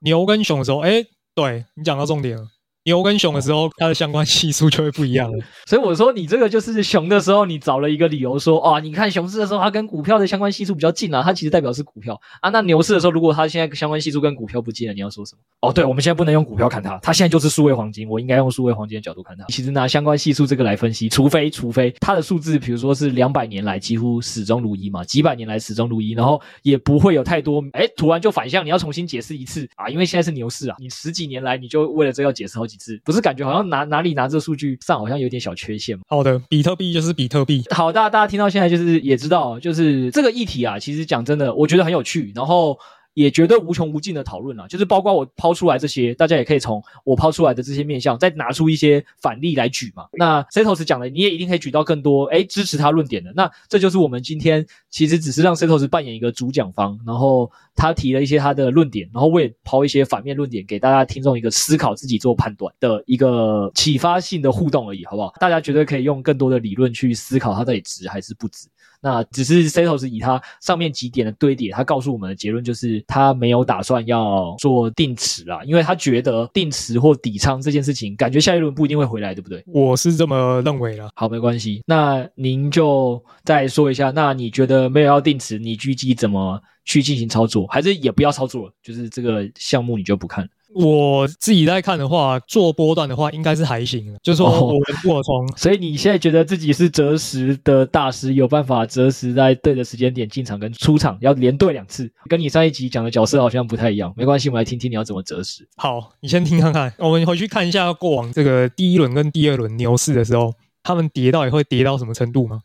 [0.00, 1.02] 牛跟熊的时候，哎，
[1.34, 2.46] 对，你讲到重点了。
[2.86, 5.44] 牛跟熊的时候，它的相关系数就会不一样了。
[5.66, 12.48] 所以我说，你这个就是熊的时候，你找了一个理由说，啊，你看熊市的时候，它跟股票的相关系数比较近啊，它其实代表是股票啊。
[12.50, 15.40] 那牛市的时候，如果它现在相关系数跟股票不近了，你要说什么？
[15.68, 19.44] 哦，对，我们现在不能用股票看它，它现在就是数位黄金，我应该用数位黄金的角度看它。
[19.48, 33.68] 其实拿相关系数这个来分析，除非除非它的数字，比如说是两百年来几乎始终如一嘛，几百年来始终如一，然后也不会有太多，哎，突然就反向，你要重新解释一次啊，因为现在是牛市啊，你十几年来你就为了这要解释好几次，不是感觉好像。
[33.68, 36.02] 哪哪里拿这个数据上好像有点小缺陷吗。
[36.08, 37.64] 好的，比特币就是比特币。
[37.70, 42.32] 好，大家大家听到现在就是也知道，就是这个议题啊，其实讲真的，我觉得很有趣。
[42.34, 42.78] 然后。
[43.16, 50.04] 也绝对无穷无尽的讨论了，就是包括我抛出来这些，大家也可以从我抛出来的这些面向，再拿出一些反例来举嘛。
[50.12, 53.32] 那 Setos 讲的，你也一定可以举到更多，诶，支持他论点的。
[53.34, 65.32] 那这就是我们今天其实只是让 Setos 扮演一个主讲方，然后他提了一些他的论点，然后我也抛一些反面论点给大家听众一个思考，自己做判断的一个启发性的互动而已，好不好？
[65.40, 68.68] 大家绝对可以用更多的理论去思考它到底值还是不值。
[69.00, 79.62] 那只是 Setos 以他上面几点的堆叠，他告诉我们的结论就是他没有打算要做定持啦，因为他觉得定持或底仓这件事情，感觉下一轮不一定会回来，对不对？
[79.66, 81.08] 我是这么认为的。
[81.14, 81.82] 好，没关系。
[81.86, 87.66] 那您就再说一下，那你觉得没有要定持，你狙击怎么去进行操作？
[87.66, 88.72] 还是也不要操作了？
[88.82, 90.48] 就是这个项目你就不看？
[90.74, 95.44] 我自己在看的话，做波段的话应该是还行，就是说我们过冲。
[95.46, 104.12] 哦，所以你现在觉得自己是择时的大师，有办法择时在对的时间点进场跟出场，要连对两次，跟你上一集讲的角色好像不太一样。
[104.16, 105.66] 没关系，我们来听听你要怎么择时。
[105.76, 110.52] 好，你先听看看，我们回去看一下过往这个第一轮跟第二轮牛市的时候，
[110.82, 112.60] 他们跌到底会跌到什么程度吗？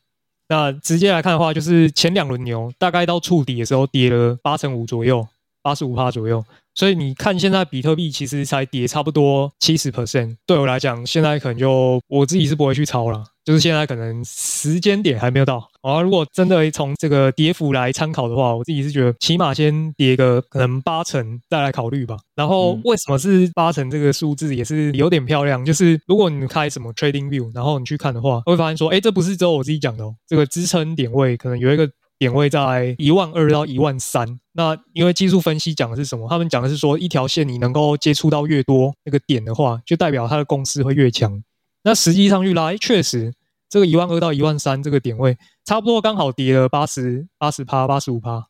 [0.49, 5.25] 那直接来看的话，就是前两轮牛大概到触底的时候跌了八成五左右，
[5.61, 6.43] 八十五趴左右。
[6.73, 10.35] 所以你看，现在比特币其实才跌差不多七十 percent。
[10.45, 15.67] 对我来讲，现在可能就我自己是不会去抄了，就是现在可能时间点还没有到。
[15.81, 22.15] 啊，如果真的从这个跌幅来参考的话，我自己是觉得起码先跌个可能八成再来考虑吧。
[22.35, 25.65] 然后为什么是八成这个数字也是有点漂亮？
[25.65, 31.89] 就是如果你开什么 Trading View，然后你去看的话，会发现说，哎，这不是只有我自己讲的哦，这个支撑点位可能有一个。
[32.21, 36.29] 点位在一万二到一万三，那因为技术分析讲的是什么？
[36.29, 41.43] 他们讲的是说，一条线你能够接触到越多那个点的话，就代表它的公司会越强。
[41.83, 43.33] 那实际上去拉，确实
[43.67, 48.45] 这个一万二到一万三这个点位，差不多刚好跌了八十八十趴八十五趴，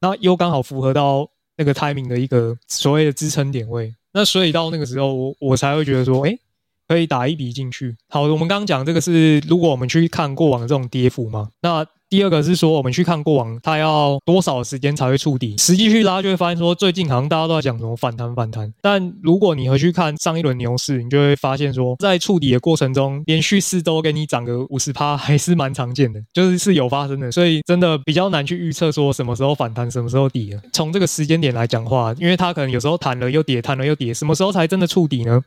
[0.00, 3.94] 那又刚好符合到那个 timing 的一个所谓的支撑点位。
[4.12, 6.36] 那所以到那个时候，我我才会觉得说，诶，
[6.88, 7.96] 可以打一笔进去。
[8.08, 11.86] 好，我们刚刚讲这个是，如果我们去看过往的这种跌幅嘛，那。
[12.12, 15.56] 第二个是说，我们去看过往，它要多少时间才会触底？
[15.56, 18.70] 实际去拉就会发现说，最近好像大家都在讲什么反弹反弹。
[18.82, 27.32] 但如果你回去看上一轮牛市，你就会发现说，在触底的过程中，连续四周给你涨个五十趴， 还是蛮常见的，就是是有发生的。
[27.32, 30.60] 所以真的比较难去预测说什么时候反弹，什么时候底了。
[30.70, 35.40] 从这个时间点来讲话，因为它可能有时候弹了又跌，弹了又跌，什么时候才真的触底呢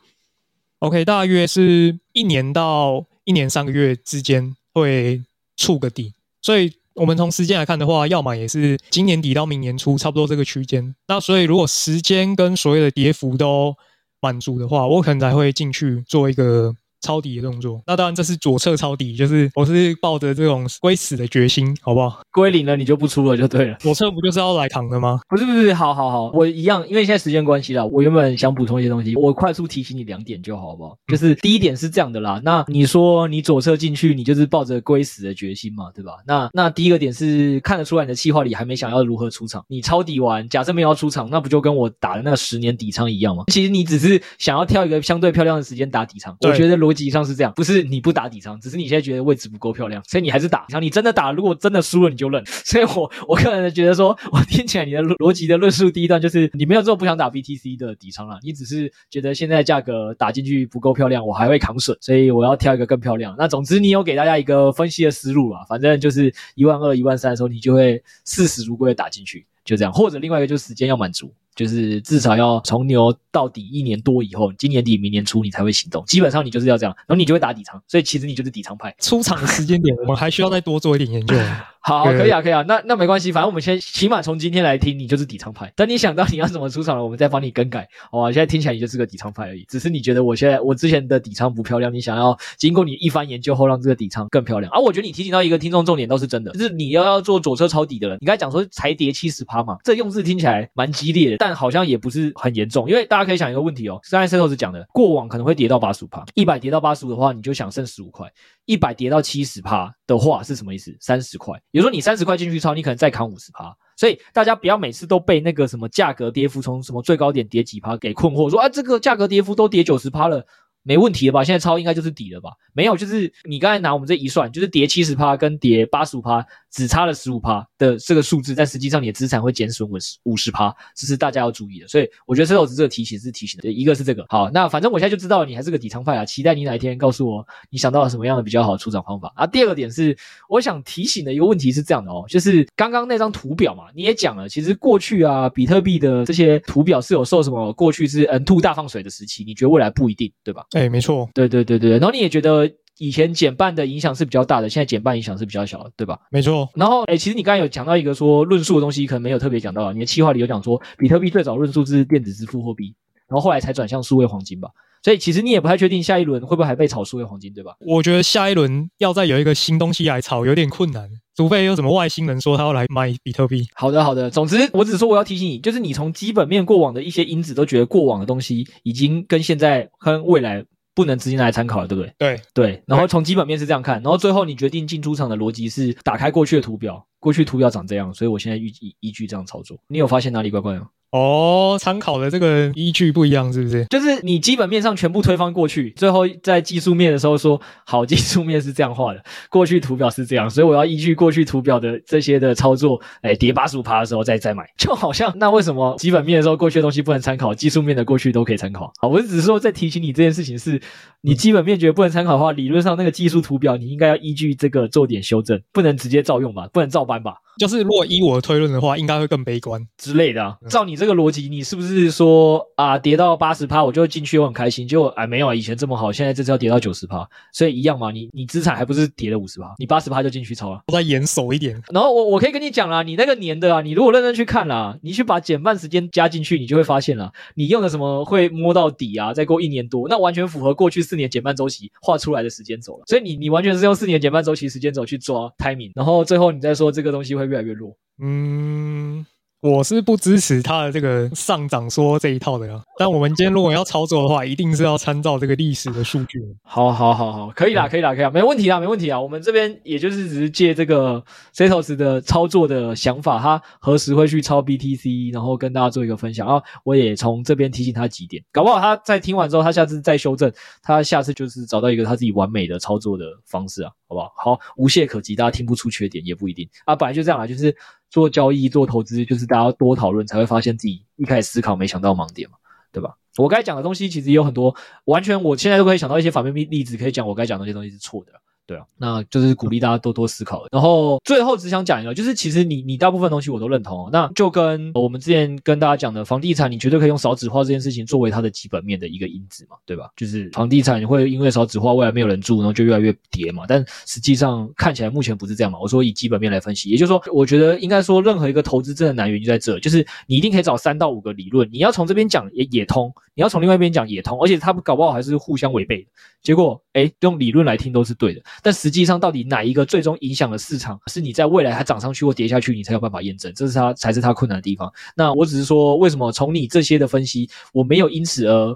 [0.80, 5.22] ？OK，大约是一年到一年三个月之间会
[5.56, 6.15] 触个底。
[6.46, 10.94] 所以，我们从时间来看的话，要么也是今年底到明年初，差不多这个区间。
[11.08, 13.76] 那所以，如果时间跟所谓的跌幅都
[14.22, 16.76] 满足的话，我可能才会进去做一个。
[17.06, 22.22] 抄底的动作，那当然这是左侧抄底，就是我是抱着这种归死的决心，好不好？
[22.32, 23.78] 归零了你就不出了就对了。
[23.80, 25.20] 左侧不就是要来扛的吗？
[25.30, 30.98] 不是不是，好好好，我一样，因为现在时间关系啦，我原本想补充一些东西，我快速提醒你两点就好，好不好？
[31.08, 36.14] 就是第一点是这样的啦，那你说你左侧进去，你就是抱着归死的决心嘛，对吧？
[36.26, 43.44] 那那第一个点是看得出来你的计划里还没想要如何出场，你抄底完，假设没有要出场，那不就跟我打的那个十年底仓一样吗？
[43.52, 47.84] 其实你只是想要挑一个相对漂亮的时间打底仓，我觉得逻辑上是这样，不是。
[47.84, 50.86] 你不打底仓，只是你现在觉得位置不够漂亮，所以你还是打然后。
[50.86, 52.44] 你真的打，如果真的输了，你就认。
[52.64, 63.36] 所以我我个人觉得说，我听起来你的逻辑的论述第一段就是你没有这么不想打 BTC 的底仓了，你只是觉得现在价格打进去不够漂亮，我还会扛损，所以我要挑一个更漂亮。
[63.38, 69.92] 那总之你有给大家一个分析的思路嘛，反正就是一万二、一万三的时候，你就会视死如归的打进去，就这样。
[69.92, 71.34] 或者另外一个就是时间要满足。
[71.56, 76.06] 就是至少要从牛到底一年多以后，今年底明年初你才会行动。
[76.06, 78.96] 基本上你就是要这样，然后你就会打底仓，所以其实你就是底仓派。
[79.02, 81.36] 出场的时间点，我们 还需要再多做一点研究。
[81.82, 85.72] 好，可以啊，可以啊，那那没关系，反正我们先起码从今天来听，你就是底仓派。
[85.76, 87.88] 等你想到你要怎么出场了，我们再帮你更改。
[88.10, 94.72] 好吧，现在听起来你就是个底仓派而已，只是你觉得我现在我之前的底仓不漂亮，你想要经过你一番研究后让这个底仓更漂亮。
[94.72, 108.32] 而、啊、我觉得你提醒到一个听众重点倒是真的，就是你要要做左侧抄底的人，你刚才讲说才跌七十趴嘛，这用字听起来蛮激烈的，但好像也不是很严重，因为大家可以想一个问题哦，刚才 Setos 讲的，过往可能会跌到八十五趴，一百跌到八十五的话，你就想剩十五块。
[108.66, 110.96] 一百跌到七十趴的话是什么意思？
[111.00, 113.76] 三十块，比如说你三十块进去抄，你可能再扛五十趴。
[113.98, 120.46] 所以大家不要每次都被那个什么价格跌幅从什么最高点跌几趴给困惑，说啊这个价格跌幅都跌九十趴了。
[120.86, 121.44] 没问题了吧？
[121.44, 122.52] 现在抄应该就是底了吧？
[122.74, 131.88] 没有，就是你刚才拿我们这一算，就是跌七十趴跟跌八十五趴，只差了十五趴的这个数字，但实际上你的资产会减损五十五十趴，这是大家要注意的。
[131.88, 134.26] 所以我觉得 Setos 这个提醒是提醒的，一个是这个。
[134.30, 139.48] 好，那反正我现在就知道你还是个底仓派啊，期待你哪一天告诉我你想到了什么样的比较好的出场方法啊。
[139.48, 140.16] 第二个点是，
[140.48, 147.74] 我想提醒的一个问题是这样的哦，就是刚刚那张图表嘛，你也讲了，其实过去啊，比特币的这些图表是有受什么？
[147.74, 150.66] 过去是 N two 大放水的时期，你觉得未来不一定，对吧？
[150.76, 151.64] 哎，没错，对对。
[151.64, 156.20] 对对对，然后你也觉得以前减半的影响是比较大的，现在减半影响是比较小的，对吧？
[156.30, 156.68] 没错。
[156.76, 159.94] 然后，哎，其实你刚才有讲到一个说论述的东西，可能没有特别讲到。
[159.94, 162.94] 你的企划里有讲说，比特币最早论述是电子支付货币，
[163.30, 164.70] 然后后来才转向数位黄金吧。
[165.06, 167.76] 所以其实你也不太确定下一轮会不会还被炒数位黄金，对吧？
[167.86, 173.68] 我觉得下一轮要再有一个新东西来炒，有点困难，除非有什么外星人说他要来买比特币。
[173.76, 174.32] 好的，好的。
[174.32, 180.66] 总之，我只说我要提醒你，就是你从基本面过往的一些因子都觉得过往的东西已经跟现在跟未来。
[180.96, 182.14] 不能直接拿来参考了，对不对？
[182.18, 189.78] 对对，然后从基本面是这样看，然后最后你决定进出场的逻辑是打开过去的图表，过去图表长这样，所以我现在依依依据这样操作。
[189.90, 190.88] 你有发现哪里怪怪吗？
[191.12, 193.86] 哦，参考的这个依据不一样，是不是？
[193.86, 208.92] 就是你基本面上全部推翻过去，最后在技术面的时候说，好，技术面是这样画的，过去图表是这样，所以我要依据过去图表的这些的操作，哎，跌八十五趴的时候再再买， 就好像那为什么基本面的时候过去的东西不能参考，技术面的过去都可以参考？
[209.00, 210.82] 好，我只是说在提醒你这件事情是，
[211.22, 217.36] 你基本面觉得不能参考的话，理论上那个技术图表你应该要依据这个做点修正，不能直接照用吧，不能照搬吧？
[217.58, 220.58] 就是如果依我的推论的话，应该会更悲观之类的啊。
[220.70, 224.88] 照你这个逻辑，你是不是说啊，跌到八十趴我就进去，我很开心？
[224.88, 228.12] 结果哎，没有啊，以前这么好，现在这次要跌到九十趴，所以一样嘛。
[228.12, 230.82] 你你资产还不是跌了五十趴，你八十趴就进去抄了。
[230.88, 231.82] 我再严守一点。
[231.92, 239.34] 然后我我可以跟你讲啦，你那个年的啊，你如果认真去看啦，你去把减半时间加进去，你就会发现啦，你用的什么会摸到底啊？
[239.34, 243.04] 再过一年多，那完全符合过去四年减半周期画出来的时间轴了。
[243.08, 247.98] 所以你你完全是用四年减半周期时间轴去抓 timing，然后最后你再说这个东西会越来越弱。
[248.18, 249.26] 嗯，
[249.66, 252.80] 我是不支持他的这个上涨说这一套的呀。
[253.00, 256.40] 但我们今天如果要操作的话，一定是要参照这个历史的数据。
[256.64, 259.20] 好，好，好，好，可以啦，可以啦，可以啦，没问题啦，没问题啊。
[259.20, 266.62] 我们这边也就是只是借这个 Setos 的操作的想法，他何时会去抄 BTC，然后跟大家做一个分享啊。
[266.84, 270.54] 我也从这边提醒他几点，搞不好他在听完之后，他下次再修正，
[270.84, 274.32] 他下次就是找到一个他自己完美的操作的方式啊，好不好？
[274.38, 277.76] 好，无懈可击，大家听不出缺点也不一定啊，本来就这样啊，就是。
[278.16, 282.56] 做交易、做投资，就是大家多讨论才会发现自己一开始思考没想到盲点嘛，
[282.94, 283.18] 对吧？
[283.36, 288.32] 我该讲的东西其实有很多，完全我现在都可以想到一些反面例子，可以讲我该讲的那些东西是错的。
[288.68, 290.66] 对啊，那就是鼓励大家多多思考。
[290.72, 294.10] 然后最后只想讲一个，就是其实你你大部分东西我都认同。
[294.12, 300.10] 那就跟我们之前跟大家讲的房地产，你绝对可以用少子化这件事情作为它的基本面的一个因子嘛，对吧？
[300.16, 303.64] 就是房地产你会因为少子化未来没有人住，然后就越来越跌嘛。
[303.68, 305.78] 但实际上看起来目前不是这样嘛。
[305.80, 316.10] 我说以基本面来分析，也就是说，我觉得应该说任何一个投资真的难源就在这，就是你一定可以找三到五个理论，你要从这边讲也也通，你要从另外一边讲也通，而且他们搞不好还是互相违背的。
[316.42, 319.46] 结果诶，用理论来听都是对的，但实际上到底。
[319.46, 321.00] 哪一个最终影响了市场？
[321.06, 324.92] 是你在未来它涨上去或跌下去，你才有办法验证，这是它才是它困难的地方。
[325.16, 328.76] 那我只是说，为什么从你这些的分析，我没有因此而。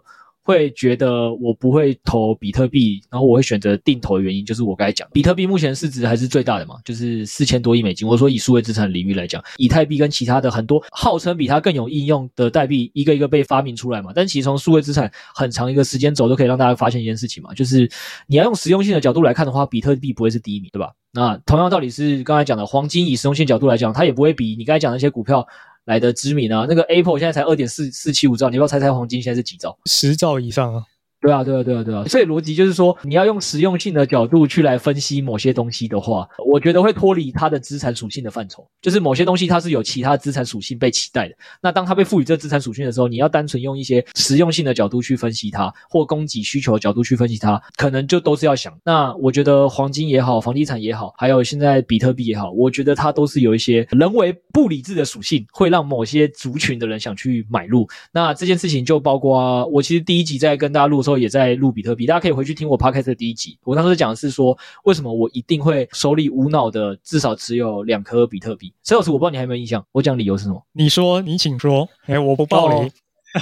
[0.49, 8.07] 会觉得我不会投比特币，然后我会选择定投的原因就是我刚才讲，比特币目前市值还是最大的嘛，就是四千多亿美金。
[8.07, 14.11] 我说以数位资产领域来讲，以太币跟其他的很多号称比它更有应用的代币，一个一个被发明出来嘛。
[14.15, 17.87] 但其实从数位资产很长一个时间轴都可以让大家发现一件事情嘛，就是
[18.25, 20.91] 你要用实用性的角度来看的话，比特币不会是第一名，对吧？
[21.11, 25.47] 那同样道理是刚才讲的黄金，以实用性角度来讲，它也不会比你刚才讲的那些股票。
[25.89, 29.75] 来的知名啊，那个 Apple 现在才二点四四七五兆，你要不要猜猜黄金现在是几兆？
[29.87, 30.83] 十兆以上啊。
[31.21, 38.65] 对啊，对啊，对啊，对啊，所以逻辑就是说，你要用实用性的角度去来分析某些东西的话，我觉得会脱离它的资产属性的范畴。
[38.81, 48.73] 就是某些东西它是有其他资产属性被期待的，那当它被赋予这资产属性的时候，你要单纯用一些实用性的角度去分析它，或供给需求的角度去分析它，可能就都是要想。
[48.85, 57.85] 那我觉得黄金也好，房地产也好，还有现在比特币也好，我觉得它都是有一些人为不理智的属性，会让某些族群的人想去买入。
[58.13, 61.95] 那这件事情就包括啊我其实第一集在跟大家录时候，也在录比特。
[61.95, 68.73] 币大家可以回去听我 podcast 的第一集，我当时讲的是说，为什么我一定会手里无脑的至少持有两颗比特币。
[68.83, 70.63] 陈老师我不知道你还有没有印象，我讲理由是什么？
[70.71, 71.89] 你说，你请说。
[72.05, 72.75] 哎，我不暴雷。
[72.75, 72.89] Oh,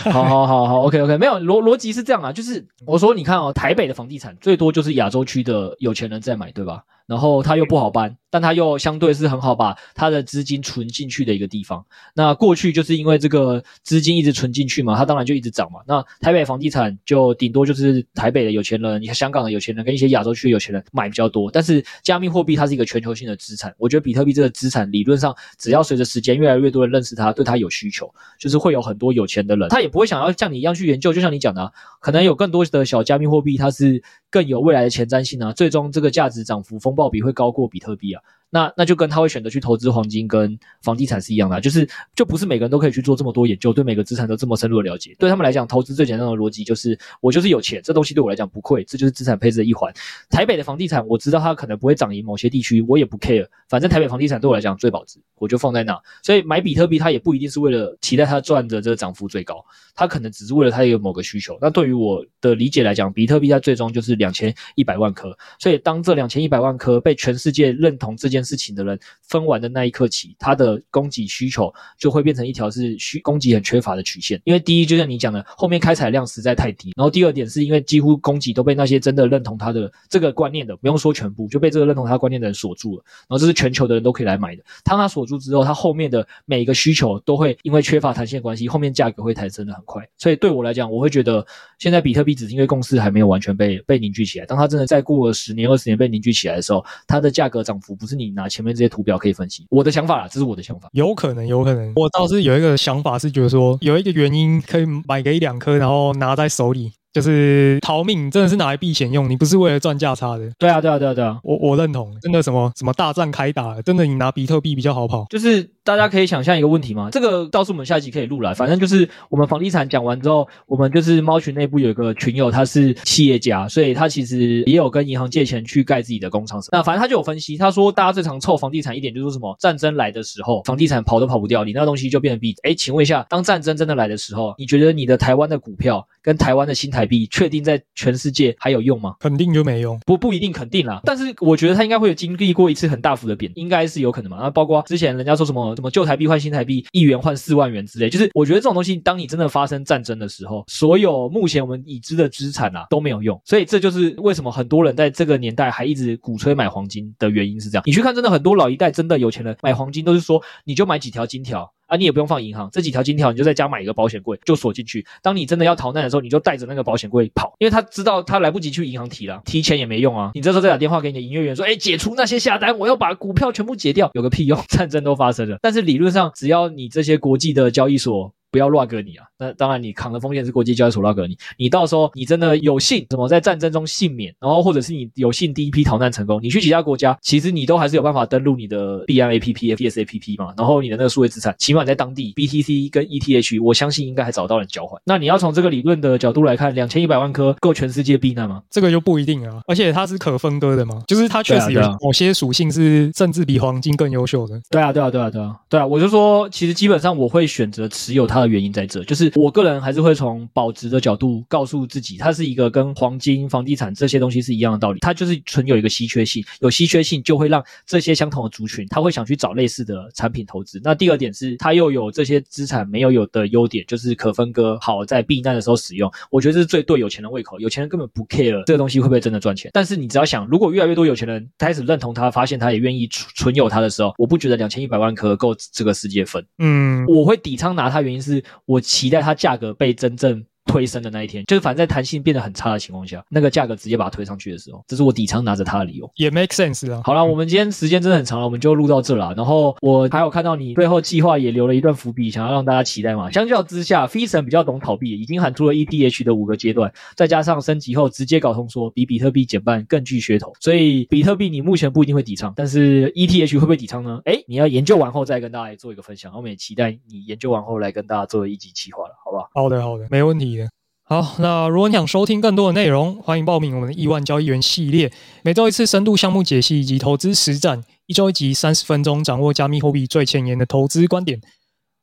[0.11, 6.83] 好好好好，OK OK，没有逻逻辑是这样啊，就是我说你看哦，台北的房地产最多就是亚洲区的有钱人在买，对吧？
[7.07, 8.15] 然后它又不好搬。
[8.29, 11.83] 但它又相对是很好把它的资金存进去的一个地方。
[12.13, 15.79] 那过去就是因为这个资金一直存进去嘛，它当然就一直涨嘛。
[15.87, 21.49] 那台北房地产就顶多就是台北的有钱人，你看香港的有钱人跟一些亚洲区有钱人买比较多。
[21.49, 31.13] 但是加密货币它是一个全球性的资产，我觉得比特币这个资产理论上只要随着时间越来越多人认识它，对它有需求，就是会有很多有钱的人，他也不会想要像你一样去研究。
[31.13, 35.53] 就像你讲的，可能有更多的小加密货币，它是更有未来的前瞻性啊。
[35.53, 38.21] 最终这个价值涨幅风暴比会高过比特币啊。
[38.49, 45.15] 那那就跟他会选择去投资黄金跟房地产是一样的，就是就不是每个人都可以去做这么多研究，对每个资产都这么深入的了解。
[45.19, 49.93] 对他们来讲，投资最简单的逻辑就是我就是有钱，这东西对我来讲不亏，这就是资产配置的一环。
[50.29, 55.99] 台北的房地产我知道它可能不会涨赢某些地区，我也不 care，反正台北房地产对我来讲最保值，我就放在那。
[56.23, 61.57] 所以买比特币它也不一定是为了期待它赚的这个涨幅最高，它可能只是为了它一个某个需求。
[61.61, 74.39] 那对于我的理解来讲，比特币它最终就是两千一百万颗，所以当这两千一百万颗被全世界认同这件件事情的人分完的那一刻起，它的供给需求就会变成一条是需供给很缺乏的曲线。
[74.45, 83.03] 因为第一，就像你讲的，后面开采量实在太低；然后第二点是因为几乎供给都被那些真的认同他的这个观念的，不用说全部，就被这个认同他观念的人锁住了。
[83.27, 84.63] 然后这是全球的人都可以来买的。
[84.83, 90.07] 当他锁住之后，他后面的每一个需求都会因为缺乏弹性关系，后面价格会抬升的很快。
[90.17, 91.45] 所以对我来讲，我会觉得
[91.79, 94.45] 现在比特币只是因为共识还没有完全被被凝聚起来。
[94.45, 99.65] 当它真的再过了十年、二十年被凝聚起来的时候，它的价格涨幅不是你拿前面这些图表可以分析。
[99.69, 100.89] 我的想法啦，这是我的想法。
[100.93, 101.93] 有可能，有可能。
[101.95, 106.91] 我倒是有一个想法，是觉得说有一个原因可以买个一两颗，然后拿在手里。
[107.17, 110.47] 就是逃命，真的是拿来避险用，你不是为了赚价差的。
[110.59, 115.25] 对啊，对啊，对啊，对啊，我我认同，真的什么什么大战开打，真的你拿比特币比较好跑。
[115.31, 126.61] 就是大家可以想象一个问题嘛，这个倒是我们下一集可以录了，反正就是我们房地产讲完之后，我们就是猫群内部有一个群友，他是企业家，所以他其实也有跟银行借钱去盖自己的工厂。
[126.71, 132.55] 那反正他就有分析，他说大家最常凑房地产一点就是说什么战争来的时候，房地产跑都跑不掉，你那东西就变成币。
[132.61, 139.15] 哎，请问一下，当战争真的来的时候，你觉得你的台湾的股票跟台湾的新台币确定在全世界还有用吗？
[139.19, 141.01] 肯定就没用，不不一定肯定啦。
[141.05, 144.37] 但是我觉得他应该会有经历过一次很大幅的贬，应该是有可能嘛。
[144.41, 153.39] 那包括之前人家说什么什么旧台币换新台币，一元换四万元之类，就是我觉得这种东西，当你真的发生战争的时候，所有目前我们已知的资产啊都没有用。
[153.45, 157.83] 所以这就是为什么很多人在这个年代还一直鼓吹买黄金的原因是这样。
[157.85, 161.71] 你去看，真的很多老一代真的有钱人买黄金都是说，你就买几条金条。
[161.87, 165.05] 啊，你也不用放银行，这几条金条你就在家买一个保险柜，就锁进去。
[165.21, 170.31] 当你真的要逃难的时候，你就带着那个保险柜跑，因为他知道他来不及去银行提了，提钱也没用啊。
[170.35, 175.57] 你这时候再打电话给你的营业员说，哎，解除那些下单，我要把股票全部解掉，有个屁用，战争都发生了。
[175.61, 178.33] 但是理论上，只要你这些国际的交易所。
[178.51, 179.25] 不要 rug 你啊！
[179.39, 181.37] 那当然，你扛的风险是国际交易所 rug 你。
[181.57, 190.53] 你到时候你真的有幸怎么在战争中幸免，然后或者是你有幸第一批逃难成功，你去其他国家，其实你都还是有办法登录你的币安 APP、FPS APP 嘛。
[190.57, 194.99] 然后你的那个数位资产，起码在当地 BTC 跟 ETH，我相信应该还找到人交换。
[195.05, 198.61] 那你要从这个理论的角度来看，两千一百万颗够全世界避难吗？
[198.69, 199.61] 这个就不一定啊。
[199.67, 204.59] 而且它是可分割的嘛，就是它确实有某些属性是甚至比黄金更优秀的。
[204.69, 205.85] 对啊，对啊，对啊，对啊，对啊！
[205.85, 209.31] 我就说，其实基本上我会选择持有它的原因在这，就是。
[209.35, 220.81] 我个人还是会从保值的角度告诉自己，它是一个跟黄金、房地产这些东西是一样的道理，它就是存有一个稀缺性，有稀缺性就会让这些相同的族群，他会想去找类似的产品投资。
[220.83, 226.11] 那第二点是，它又有这些资产没有有的优点，就是可分割，好在避难的时候使用。
[226.31, 229.69] 我觉得这是最对有钱人胃口，有钱人根本不 care 这个东西会不会真的赚钱。
[229.73, 236.43] 但是你只要想，如果越来越多有钱人开始认同它，发现他也愿意存存有它的时候，我不觉得两千一百万可够这个世界分。
[236.57, 238.81] 嗯，我会底仓拿它，原因是是我。
[238.97, 240.45] 期待它价格被真正
[240.77, 247.01] 推升的那一天，就是反正在弹性变得很差的情况下，那个价格直接把它推上去的时候，这是我底仓拿着它的理由，也 make sense 啊。
[247.03, 249.33] 好了，我们今天时间真的很长了，我们就录到这了。
[249.35, 253.31] 然后我还有看到你最后计划也留了一段伏笔，想要让大家期待嘛。
[253.31, 264.21] 相较之下，飞神比较懂逃避，已经喊出了 ETH 的五个阶段，再加上升级后直接搞通缩比比特币减半更具噱头，所以比特币你目前不一定会底仓，但是 ETH 会不会底仓呢？
[264.25, 266.31] 诶，你要研究完后再跟大家做一个分享。
[266.35, 269.49] 我们也期待你研究完后来跟大家做一集企划了，好不好？
[269.53, 270.69] 好的，好的，没问题的。
[271.03, 275.11] 好，那如果你想收听更多的内容，欢迎报名我们的亿万交易员系列，
[275.41, 281.41] 每周一次深度项目解析以及投资实战，一周一集三十分钟，掌握加密货币最前沿的投资观点。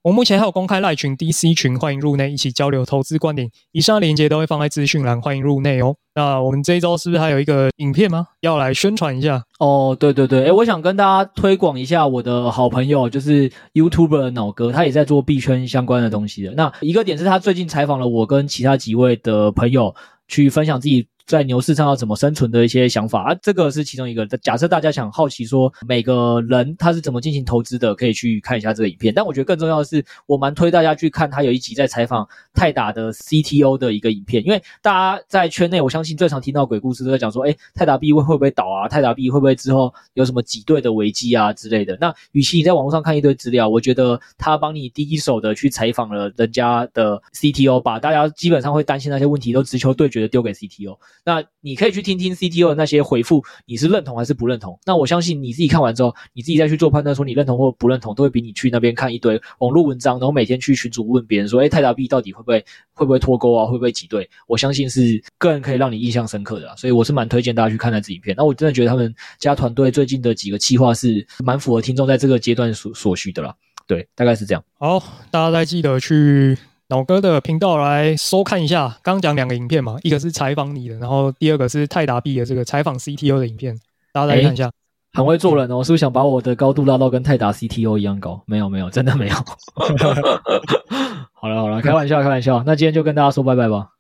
[0.03, 3.51] 我目前还有公开赖群 DC 群，欢迎入内一起交流投资观点。
[3.73, 5.97] 以上的链接都会放在资讯栏，欢迎入内哦。
[6.15, 8.29] 那我们这一周是不是还有一个影片吗？
[8.41, 9.97] 要来宣传一下哦。
[9.99, 16.53] 对对对，诶，我想跟大家推广一下我的好朋友，就是 YouTuber 脑哥，他也在做币圈相关的东西的。
[16.53, 19.95] 那一个点是他最近采访了我跟其他几位的朋友，
[20.29, 21.07] 去分享自己。
[21.27, 24.27] 在牛市上要怎么生存的一些想法啊，这个是其中一个。
[24.43, 29.15] 假设大家想好奇说每个人他是怎么进行投资的，可以去看一下这个影片。
[29.15, 36.04] 但我觉得更重要的是，我蛮推大家去看他有一集在采访泰达的 CTO 的一个影片，因为大家在圈内，我相信。
[36.05, 38.89] 信最常听到鬼故事都在讲说，哎，泰达币会会不会倒啊？
[38.89, 41.97] 泰达币会不会之后有什么挤兑的危机啊之类的？
[42.01, 50.99] 那与其你在网络上看一堆资料，我觉得他帮你第一手的去采访了人家的 CTO，把大家基本上会担心那些问题都直球对决的丢给 CTO。
[51.25, 54.79] 那你可以去听听 CTO 的那些回复，你是认同还是不认同？
[54.85, 63.67] 那我相信你自己看完之后，你自己再去做判断，说你认同或不认同，都会比你去那边看一堆网络文章，然后每天去群组问别人说，哎，泰达币到底会不会会不会脱钩啊？
[63.67, 64.29] 会不会挤兑？
[64.47, 68.35] 我相信是个人可以让你印象深刻的啊，所以我是蛮推荐大家去看那支影片。
[68.37, 73.55] 那我真的觉得他们家团队最近的几个企划是蛮符合听众在这个阶段所所需的啦。
[73.87, 74.65] 对，大概是这样。
[74.79, 74.99] 好，
[75.31, 76.57] 大家再记得去
[76.89, 78.99] 脑哥的频道来收看一下。
[79.03, 83.79] 刚讲两个影片嘛，一个是采访你的，然后第二个是泰达币的这个采访 CTO 的影片，
[84.13, 84.71] 大家来看一下。
[85.13, 88.43] 很会做人哦，是不是想把我的高度拉到跟泰达 CTO 一样高？
[88.47, 89.35] 没有没有，真的没有。
[91.33, 92.65] 好了好了，开玩笑开玩笑。
[92.67, 93.91] 那今天就跟大家说拜拜吧。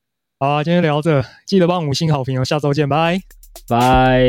[0.44, 2.44] 好，今天聊这，记得帮五星好评哦。
[2.44, 3.18] 下周见，拜
[3.66, 4.28] 拜。